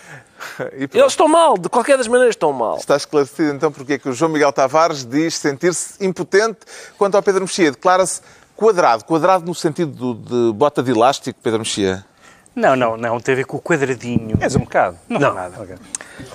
[0.79, 2.77] Eles estão mal, de qualquer das maneiras estão mal.
[2.77, 6.59] Está esclarecido então porque é que o João Miguel Tavares diz sentir-se impotente
[6.97, 7.73] quanto ao Pedro Mexia.
[7.73, 8.21] Declara-se
[8.55, 9.05] quadrado.
[9.05, 12.05] Quadrado no sentido de bota de elástico, Pedro Mexia.
[12.59, 14.37] Não, não, não, tem a ver com o quadradinho.
[14.41, 14.99] És um bocado.
[15.09, 15.35] Não, não.
[15.35, 15.79] nada.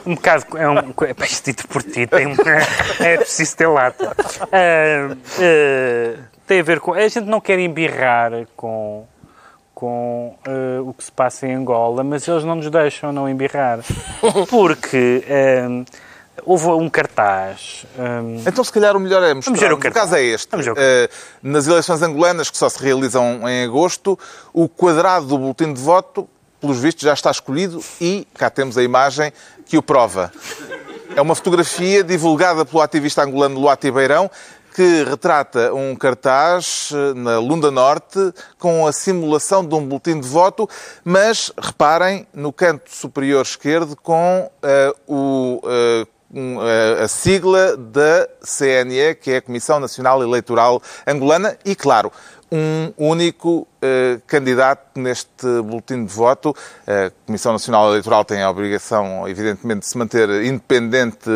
[0.06, 0.46] Um bocado.
[0.58, 0.78] É um.
[0.78, 2.34] É isto dito por ti, tem,
[3.02, 4.16] é preciso ter lata.
[4.50, 6.94] Ah, ah, tem a ver com.
[6.94, 9.06] A gente não quer embirrar com,
[9.76, 13.80] com ah, o que se passa em Angola, mas eles não nos deixam não embirrar.
[14.50, 15.84] Porque ah,
[16.46, 17.86] houve um cartaz.
[17.98, 19.54] ah, Então, se calhar, o melhor é mostrar.
[19.74, 20.50] o o caso é este.
[20.76, 21.10] Eh,
[21.42, 24.18] nas eleições angolanas, que só se realizam em agosto,
[24.52, 26.28] o quadrado do boletim de voto,
[26.60, 29.32] pelos vistos, já está escolhido e cá temos a imagem
[29.66, 30.32] que o prova.
[31.16, 34.32] É uma fotografia divulgada pelo ativista angolano Luati Beirão,
[34.74, 38.18] que retrata um cartaz eh, na Lunda Norte
[38.58, 40.68] com a simulação de um boletim de voto,
[41.04, 48.28] mas reparem no canto superior esquerdo com eh, o, eh, um, eh, a sigla da
[48.42, 52.12] CNE, que é a Comissão Nacional Eleitoral Angolana, e, claro,
[52.52, 56.56] um único eh, candidato neste boletim de voto.
[56.88, 61.30] A Comissão Nacional Eleitoral tem a obrigação, evidentemente, de se manter independente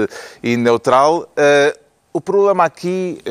[0.44, 1.32] e neutral.
[1.36, 1.78] Eh,
[2.14, 3.22] o problema aqui,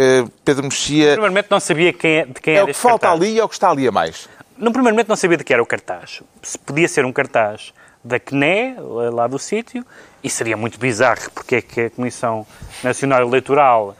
[0.44, 3.20] Pedro Mexia, primeiramente não sabia quem, é- de quem é era o que falta cartaz.
[3.20, 4.28] ali e é o que está ali a mais.
[4.56, 6.22] No primeiro momento não sabia de que era o cartaz.
[6.40, 8.76] Se podia ser um cartaz da CNE,
[9.12, 9.84] lá do sítio,
[10.26, 12.44] e seria muito bizarro porque é que a Comissão
[12.82, 13.96] Nacional Eleitoral,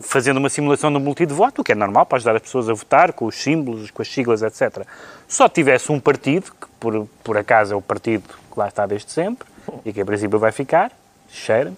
[0.00, 2.42] fazendo uma simulação de um boletim de voto, o que é normal para ajudar as
[2.42, 4.86] pessoas a votar, com os símbolos, com as siglas, etc.,
[5.28, 9.10] só tivesse um partido, que por, por acaso é o partido que lá está desde
[9.10, 9.46] sempre,
[9.84, 10.90] e que a princípio vai ficar,
[11.28, 11.72] cheira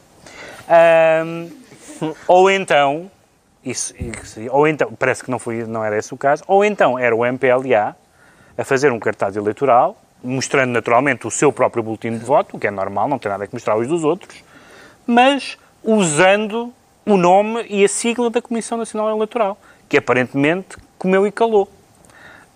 [2.27, 3.11] ou então,
[3.65, 3.95] isso-
[4.51, 7.25] ou então, parece que não, foi, não era esse o caso, ou então era o
[7.25, 7.97] MPLA
[8.57, 12.67] a fazer um cartaz eleitoral, mostrando naturalmente o seu próprio boletim de voto, o que
[12.67, 14.43] é normal, não tem nada que mostrar os dos outros,
[15.07, 16.73] mas usando
[17.05, 19.59] o nome e a sigla da Comissão Nacional Eleitoral,
[19.89, 21.69] que aparentemente comeu e calou.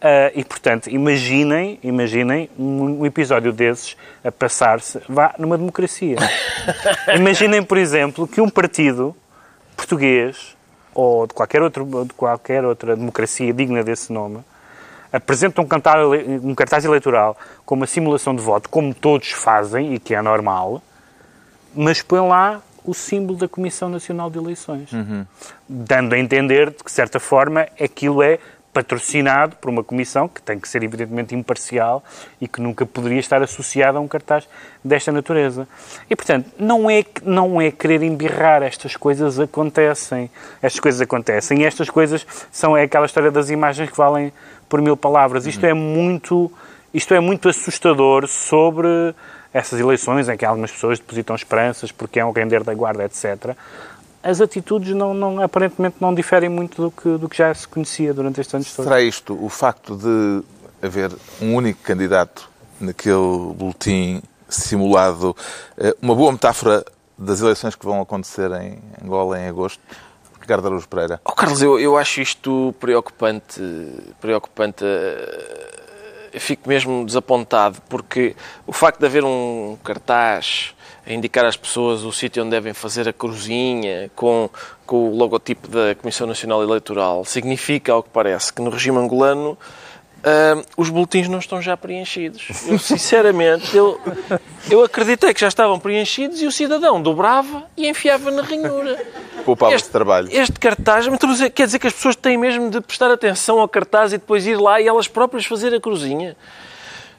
[0.00, 6.16] Ah, e, portanto, imaginem, imaginem um, um episódio desses a passar-se vá numa democracia.
[7.14, 9.14] imaginem, por exemplo, que um partido
[9.76, 10.56] português
[10.94, 14.38] ou de qualquer, outro, de qualquer outra democracia digna desse nome
[15.12, 20.22] apresenta um, cartaz eleitoral com uma simulação de voto, como todos fazem e que é
[20.22, 20.82] normal,
[21.74, 24.90] mas põe lá o símbolo da Comissão Nacional de Eleições,
[25.68, 28.38] dando a entender de que, de certa forma, aquilo é
[28.72, 32.04] patrocinado por uma comissão que tem que ser evidentemente imparcial
[32.40, 34.48] e que nunca poderia estar associada a um cartaz
[34.84, 35.66] desta natureza.
[36.08, 40.30] E, portanto, não é, não é querer embirrar, estas coisas acontecem.
[40.62, 44.32] Estas coisas acontecem e estas coisas são é aquela história das imagens que valem
[44.68, 45.46] por mil palavras.
[45.46, 46.50] Isto é muito,
[46.92, 49.14] isto é muito assustador sobre
[49.52, 53.56] essas eleições em que algumas pessoas depositam esperanças porque é um render da guarda, etc.
[54.22, 58.12] As atitudes não, não- aparentemente não diferem muito do que, do que já se conhecia
[58.12, 58.88] durante estes anos todos.
[58.90, 60.42] Será isto o facto de
[60.86, 61.10] haver
[61.40, 62.48] um único candidato
[62.80, 65.36] naquele boletim simulado
[65.76, 66.84] eh, uma boa metáfora
[67.16, 69.80] das eleições que vão acontecer em Angola em agosto?
[70.48, 71.20] Ricardo Araújo Pereira.
[71.26, 73.60] Oh, Carlos, eu, eu acho isto preocupante.
[74.18, 74.82] preocupante.
[74.82, 78.34] eh, Eu fico mesmo desapontado, porque
[78.66, 80.74] o facto de haver um cartaz
[81.06, 84.48] a indicar às pessoas o sítio onde devem fazer a cruzinha com,
[84.86, 89.56] com o logotipo da Comissão Nacional Eleitoral significa, ao que parece, que no regime angolano
[90.24, 92.48] ah, os boletins não estão já preenchidos.
[92.66, 94.00] Eu, sinceramente, eu,
[94.70, 98.98] eu acreditei que já estavam preenchidos e o cidadão dobrava e enfiava na ranhura.
[99.44, 100.28] Poupava-se trabalho.
[100.30, 101.06] Este cartaz,
[101.54, 104.56] quer dizer que as pessoas têm mesmo de prestar atenção ao cartaz e depois ir
[104.56, 106.36] lá e elas próprias fazer a cruzinha.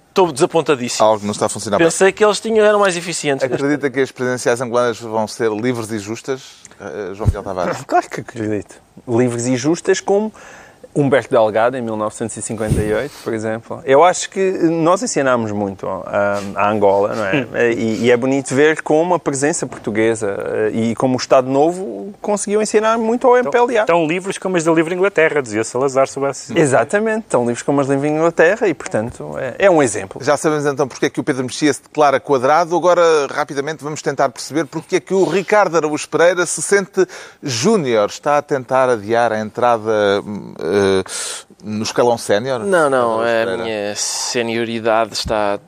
[0.09, 1.07] Estou desapontadíssimo.
[1.07, 1.87] Algo não está a funcionar bem.
[1.87, 3.45] Pensei que eles tinham, eram mais eficientes.
[3.45, 6.41] Acredita que as presidenciais angolanas vão ser livres e justas?
[6.79, 7.83] Eh, João Miguel Tavares.
[7.87, 8.81] Claro que acredito.
[9.07, 10.33] Livres e justas como
[10.99, 13.81] Humberto Delgado, em 1958, por exemplo.
[13.85, 17.71] Eu acho que nós ensinámos muito a, a Angola, não é?
[17.71, 22.13] E, e é bonito ver como a presença portuguesa eh, e como o Estado Novo
[22.21, 23.85] conseguiu ensinar muito ao MPLA.
[23.85, 27.79] Tão livres como as da Livre Inglaterra, dizia Salazar sobre essa Exatamente, tão livres como
[27.79, 30.21] as livres em Inglaterra e, portanto, é, é um exemplo.
[30.21, 32.75] Já sabemos então porque é que o Pedro Mexia se declara quadrado.
[32.75, 37.07] Agora, rapidamente, vamos tentar perceber porque é que o Ricardo Araújo Pereira se sente
[37.41, 38.09] júnior.
[38.09, 40.88] Está a tentar adiar a entrada hum, eh,
[41.63, 42.59] no escalão sénior?
[42.61, 45.59] Não, não, a minha senioridade está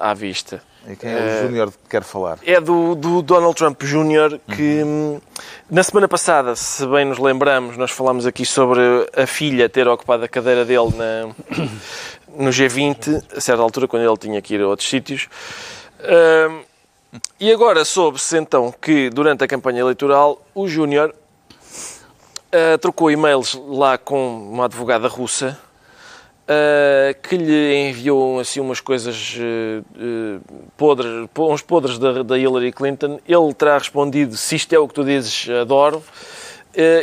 [0.00, 0.62] à vista.
[0.88, 2.38] E quem é o Júnior que quer falar?
[2.46, 5.20] É do, do Donald Trump Jr., que hum,
[5.68, 8.80] na semana passada, se bem nos lembramos, nós falámos aqui sobre
[9.16, 11.34] a filha ter ocupado a cadeira dele na,
[12.44, 15.28] no G20, a certa altura, quando ele tinha que ir a outros sítios.
[16.00, 16.60] Hum,
[17.40, 21.12] e agora soube-se então que durante a campanha eleitoral o Júnior
[22.52, 25.58] ah, trocou e-mails lá com uma advogada russa
[26.48, 30.40] ah, que lhe enviou assim umas coisas ah,
[30.76, 33.20] podres, po- uns podres da, da Hillary Clinton.
[33.26, 36.02] Ele terá respondido: se isto é o que tu dizes, adoro.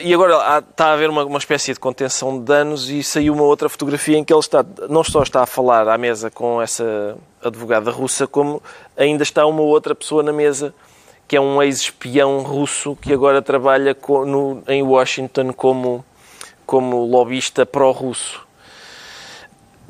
[0.03, 3.33] E agora há- está a haver uma, uma espécie de contenção de danos e saiu
[3.33, 6.61] uma outra fotografia em que ele está, não só está a falar à mesa com
[6.61, 8.61] essa advogada russa, como
[8.95, 10.75] ainda está uma outra pessoa na mesa
[11.27, 16.03] que é um ex-espião russo que agora trabalha co- no- em Washington como,
[16.65, 18.45] como lobista pró-russo.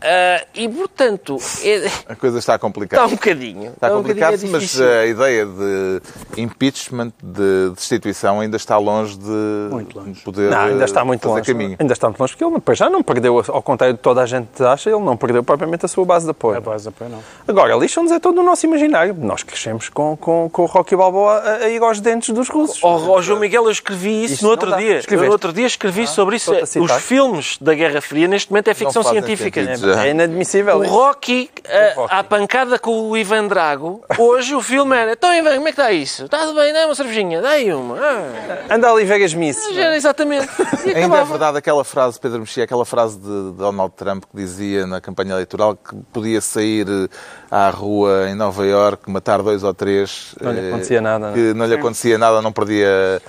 [0.04, 3.02] Ah, e, portanto, é- A coisa está complicada.
[3.04, 3.72] está um bocadinho.
[3.72, 9.18] Está um complicado, bocadinho, é mas a ideia de impeachment, de destituição, ainda está longe
[9.18, 10.22] de Muito longe.
[10.22, 11.52] poder Não, ainda está muito fazer longe.
[11.54, 11.78] caminho.
[11.80, 14.26] Ainda está muito longe, porque ele pois já não perdeu, ao contrário de toda a
[14.26, 16.58] gente acha, ele não perdeu propriamente a sua base de apoio.
[16.58, 17.24] A base de apoio não.
[17.48, 19.16] Agora, lixam-nos é todo o nosso imaginário.
[19.18, 22.80] Nós crescemos com, com, com o Rocky Balboa a, a ir aos dentes dos russos.
[22.84, 25.00] Ó ó, João Miguel, eu escrevi isso, Isso no outro dia.
[25.00, 25.26] Escreveste?
[25.28, 26.52] no outro dia escrevi sobre isso.
[26.80, 29.64] Os filmes da Guerra Fria, neste momento, é ficção científica.
[29.64, 29.93] sentido.
[30.00, 30.80] É inadmissível.
[30.80, 30.94] O isso.
[30.94, 32.14] Rocky, a, Rocky.
[32.16, 35.80] à pancada com o Ivan Drago, hoje o filme era então Ivan, como é que
[35.82, 36.26] está isso?
[36.26, 37.98] Está tudo bem, dá uma cervejinha, dá-aí uma.
[37.98, 39.76] Ah, Anda ali ver as missas.
[39.78, 40.48] era exatamente.
[40.86, 44.86] E Ainda é verdade aquela frase, Pedro Mexia, aquela frase de Donald Trump que dizia
[44.88, 47.08] na campanha eleitoral que podia sair eh,
[47.50, 50.36] à rua em Nova Iorque, matar dois ou três.
[50.42, 51.34] Não lhe eh, acontecia nada, não é?
[51.34, 53.22] Que não lhe acontecia nada, não perdia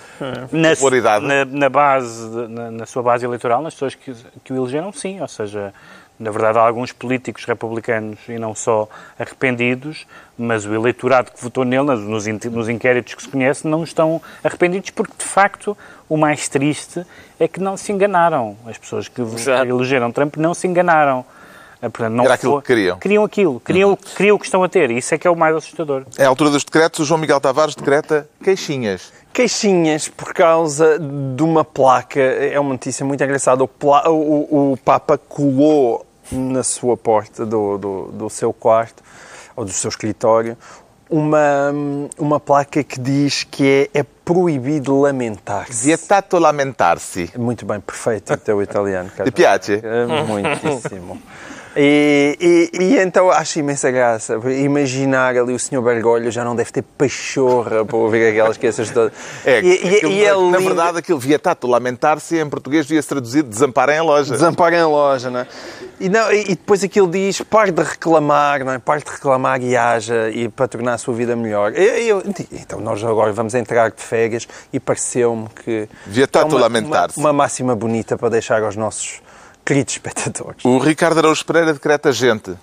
[0.53, 1.25] Na, popularidade.
[1.25, 5.21] na, na base, na, na sua base eleitoral, nas pessoas que, que o elegeram, sim.
[5.21, 5.73] Ou seja,
[6.19, 8.89] na verdade, há alguns políticos republicanos e não só
[9.19, 10.07] arrependidos,
[10.39, 13.83] mas o eleitorado que votou nele, nos, nos in- nos inquéritos que se conhece, não
[13.85, 15.77] estão arrependidos porque, de facto,
[16.09, 17.05] o mais triste
[17.41, 18.57] é que não se enganaram.
[18.67, 19.67] As pessoas que Exato.
[19.69, 21.25] elegeram Trump não se enganaram.
[21.83, 22.99] Ah, Portanto, não Era aquilo foi- que queriam.
[22.99, 23.61] Queriam aquilo.
[23.61, 24.91] Queriam, queriam o que estão a ter.
[24.91, 26.05] E isso é que é o mais assustador.
[26.17, 29.13] É a altura dos decretos, o João Miguel Tavares decreta queixinhas.
[29.35, 32.21] Queixinhas por causa de uma placa.
[32.21, 33.65] É uma notícia muito engraçada.
[33.65, 33.69] O,
[34.09, 39.03] o- o Papa colou na sua porta do, do, do seu quarto
[39.57, 40.57] ou do seu escritório
[41.11, 41.71] uma,
[42.19, 45.85] uma placa que diz que é, é proibido lamentar-se.
[45.85, 47.31] Vietato lamentar-se.
[47.37, 49.11] Muito bem, perfeito o teu italiano.
[49.25, 49.81] Ti piace?
[49.85, 51.21] É, Muitíssimo.
[51.77, 54.35] E, e- e então acho imensa graça.
[54.51, 55.81] Imaginar ali o Sr.
[55.83, 59.13] Bergoglio já não deve ter pachorra para ouvir aquelas coisas todas.
[59.45, 60.61] É, e, e- aquilo- e é na lindo.
[60.61, 64.33] verdade, aquilo vietato lamentar-se em português devia-se traduzir desamparem a loja.
[64.33, 65.47] Desamparo em loja, não é?
[66.01, 68.79] E, não, e, e depois aquilo diz, pare de reclamar, não é?
[68.79, 71.73] Pare de reclamar e haja e para tornar a sua vida melhor.
[71.77, 72.23] E- eu-
[72.53, 75.89] então nós agora vamos entrar de férias e pareceu-me que...
[76.07, 77.19] Vietato é uma- lamentar-se.
[77.19, 79.21] Uma, uma máxima bonita para deixar aos nossos
[79.65, 80.65] queridos espectadores.
[80.65, 82.55] O Ricardo Araújo Pereira decreta gente.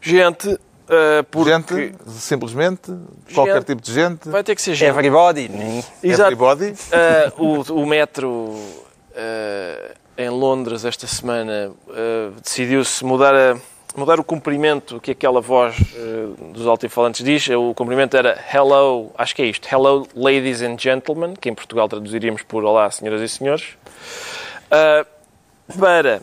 [0.00, 0.58] Gente,
[0.88, 2.92] ah, porque Gente, simplesmente,
[3.34, 4.28] qualquer tipo de gente.
[4.28, 4.88] vai ter que ser gente.
[4.88, 5.48] Everybody.
[5.48, 6.32] nem- Exato.
[6.32, 6.74] Everybody.
[6.92, 8.54] Ah, o, o metro
[9.16, 13.56] ah, em Londres esta semana ah, decidiu-se mudar, a-
[13.96, 15.76] mudar o cumprimento que aquela voz
[16.52, 17.48] dos altifalantes diz.
[17.48, 21.88] O cumprimento era Hello, acho que é isto, Hello Ladies and Gentlemen, que em Portugal
[21.88, 23.64] traduziríamos por Olá Senhoras e Senhores,
[25.78, 26.20] para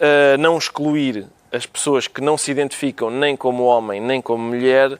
[0.00, 4.98] ah, não excluir as pessoas que não se identificam nem como homem nem como mulher,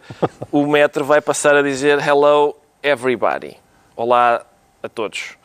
[0.52, 3.56] o metro vai passar a dizer Hello Everybody.
[3.96, 4.44] Olá
[4.82, 5.36] a todos.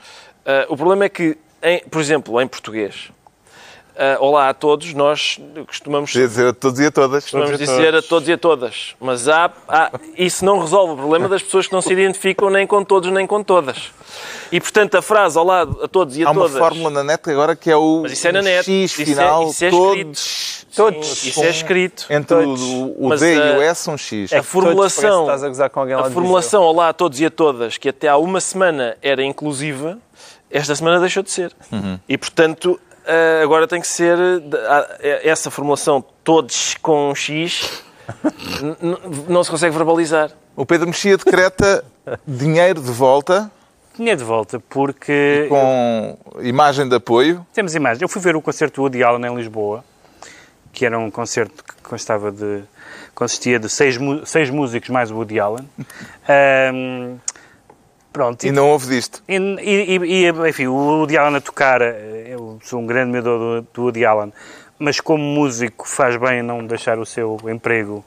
[0.45, 3.11] Ah, o problema é que, em- por exemplo, em português,
[3.99, 7.23] ah, Olá a todos, nós costumamos, dizer a todos e a todas.
[7.25, 8.07] costumamos Todos dizer a todos.
[8.07, 8.95] todos e a todas.
[8.99, 12.65] Mas há, há- isso não resolve o problema das pessoas que não se identificam nem
[12.65, 13.91] com todos nem com todas.
[14.51, 16.57] E, portanto, a frase Olá a todos e a Há uma todas...
[16.57, 18.63] fórmula na net agora que é o Mas isso é na net.
[18.65, 21.07] X Isso é- final, isso é todos, Todos.
[21.07, 22.05] Sim, isso é escrito.
[22.09, 22.61] entre Todos.
[22.61, 24.31] o, o D e o eh, S, um X.
[24.31, 27.19] a parece que formulação, estás a gozar com alguém lá a formulação Olá a todos
[27.19, 29.97] e a todas, que até há uma semana era inclusiva,
[30.49, 31.51] esta semana deixou de ser.
[32.07, 32.79] E, portanto,
[33.43, 34.17] agora tem que ser
[34.99, 37.83] eh, essa formulação todos com um X,
[39.27, 40.31] não se consegue verbalizar.
[40.55, 41.83] O Pedro Mexia decreta
[42.27, 43.49] dinheiro de volta
[43.95, 47.45] Tinha de volta porque com imagem de apoio.
[47.53, 48.01] Temos imagens.
[48.01, 49.83] Eu fui ver o concerto Woody Allen em Lisboa,
[50.71, 52.63] que era um concerto que constava de
[53.13, 55.69] consistia de seis, seis músicos mais o Woody Allen.
[56.27, 57.17] Ahm,
[58.19, 58.45] pronto.
[58.45, 59.23] E não houve disto.
[59.29, 63.11] E, e- e- e, enfim, o Woody Allen a tocar, eh, eu sou um grande
[63.13, 64.33] medador do, do Woody Allen,
[64.77, 68.03] mas como músico faz bem não deixar o seu emprego,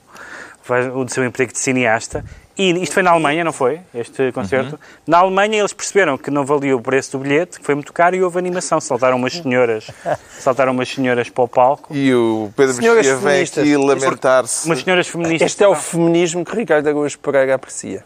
[0.63, 2.23] faz- o seu emprego de cineasta.
[2.59, 3.81] E isto foi na Alemanha, não foi?
[3.95, 4.79] Este concerto.
[5.07, 8.15] Na Alemanha eles perceberam que não valia o preço do bilhete, que foi muito caro,
[8.15, 8.79] e houve animação.
[8.79, 9.87] Saltaram umas senhoras,
[10.39, 14.67] saltaram umas senhoras para o palco, E o Pedro Senhoras Mexia vem aqui lamentar-se.
[14.67, 15.47] umas senhoras feministas.
[15.51, 18.05] Este é o feminismo que Ricardo Araújo Pereira aprecia.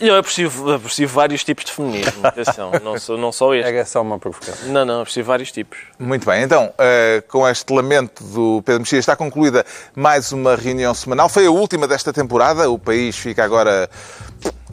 [0.00, 2.20] Eu aprecio, aprecio vários tipos de feminismo.
[2.26, 3.68] Atenção, não, sou, não só este.
[3.68, 4.68] Era só uma provocação.
[4.68, 5.78] Não, não, aprecio vários tipos.
[5.98, 10.94] Muito bem, então, eh, com este lamento do Pedro Mexia, está concluída mais uma reunião
[10.94, 11.28] semanal.
[11.28, 12.70] Foi a última desta temporada.
[12.70, 13.90] O país fica agora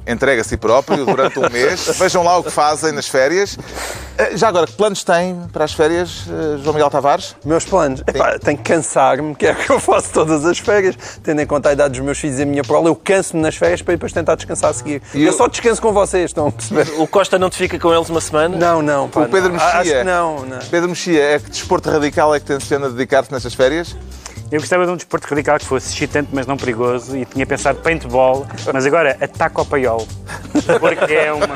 [0.07, 1.85] entregue a si próprio durante um mês.
[1.99, 3.57] Vejam lá o que fazem nas férias.
[4.17, 7.35] Eh, Já agora, que planos têm para as férias, eh, João Miguel Tavares?
[7.43, 8.01] Meus planos?
[8.07, 10.95] Epá, tenho que cansar-me, que é o que eu faço todas as férias.
[11.23, 13.55] Tendo em conta a idade dos meus filhos e a minha prole, eu canso-me nas
[13.55, 15.01] férias para depois tentar descansar a seguir.
[15.13, 15.27] E eu...
[15.27, 16.87] eu- só descanso com vocês, estão a perceber?
[16.97, 18.57] O Costa não te fica com eles uma semana?
[18.57, 19.09] Não, não.
[19.09, 19.57] Pá, O Pedro não.
[19.59, 19.97] Acho Mexia.
[19.99, 20.59] que não, não.
[20.59, 23.95] Pedro Mexia, é que desporto radical é que tenciona dedicar-se nestas férias?
[24.49, 27.79] Eu gostava de um desporto radical que fosse excitante, mas não perigoso, e tinha pensado
[27.79, 30.07] paintball, mas agora ataque ao paiol.
[30.79, 31.47] Porque é uma.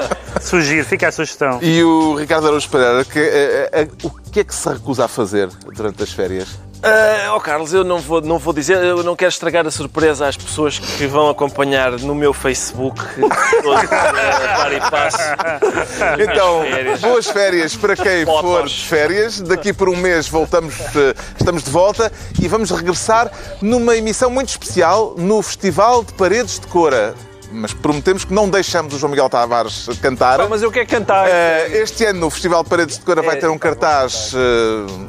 [0.41, 1.59] Sugiro, fica a sugestão.
[1.61, 5.07] E o Ricardo Araújo Pereira, que, eh, eh, o que é que se recusa a
[5.07, 6.59] fazer durante as férias?
[6.83, 10.27] Ah, oh Carlos, eu não vou, não vou dizer, eu não quero estragar a surpresa
[10.27, 12.99] às pessoas que vão acompanhar no meu Facebook
[13.61, 15.17] todo uh, par e passo.
[16.19, 16.99] Então, férias.
[17.01, 18.41] boas férias para quem Fotos.
[18.41, 19.41] for de férias.
[19.41, 22.11] Daqui por um mês voltamos, eh, estamos de volta
[22.41, 27.13] e vamos regressar numa emissão muito especial no Festival de Paredes de Cora.
[27.51, 30.39] Mas prometemos que não deixamos o João Miguel Tavares cantar.
[30.39, 31.27] Pá, mas eu quero cantar.
[31.29, 35.05] Eh, Este ano, no Festival de Paredes de Cora vai ter um cartaz eh,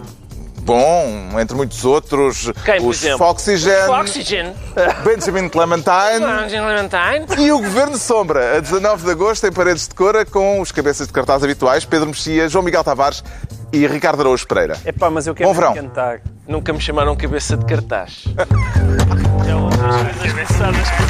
[0.63, 2.51] bom, entre muitos outros.
[2.65, 3.19] Quem, por os exemplo?
[3.19, 4.53] Foxygen, Oxygen.
[5.05, 6.21] Benjamin Clementine.
[6.49, 7.27] Clementine.
[7.45, 11.07] E o Governo Sombra, a 19 de agosto, em Paredes de Cora, com os cabeças
[11.07, 13.23] de cartaz habituais, Pedro Mexia, João Miguel Tavares
[13.73, 14.79] e Ricardo Araújo Pereira.
[14.85, 15.75] Epá, mas eu quero Bom verão.
[15.75, 16.21] cantar.
[16.47, 18.25] Nunca me chamaram cabeça de cartaz.
[19.49, 21.07] É uma das coisas engraçadas que eu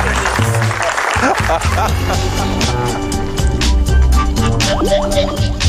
[5.28, 5.52] tenho.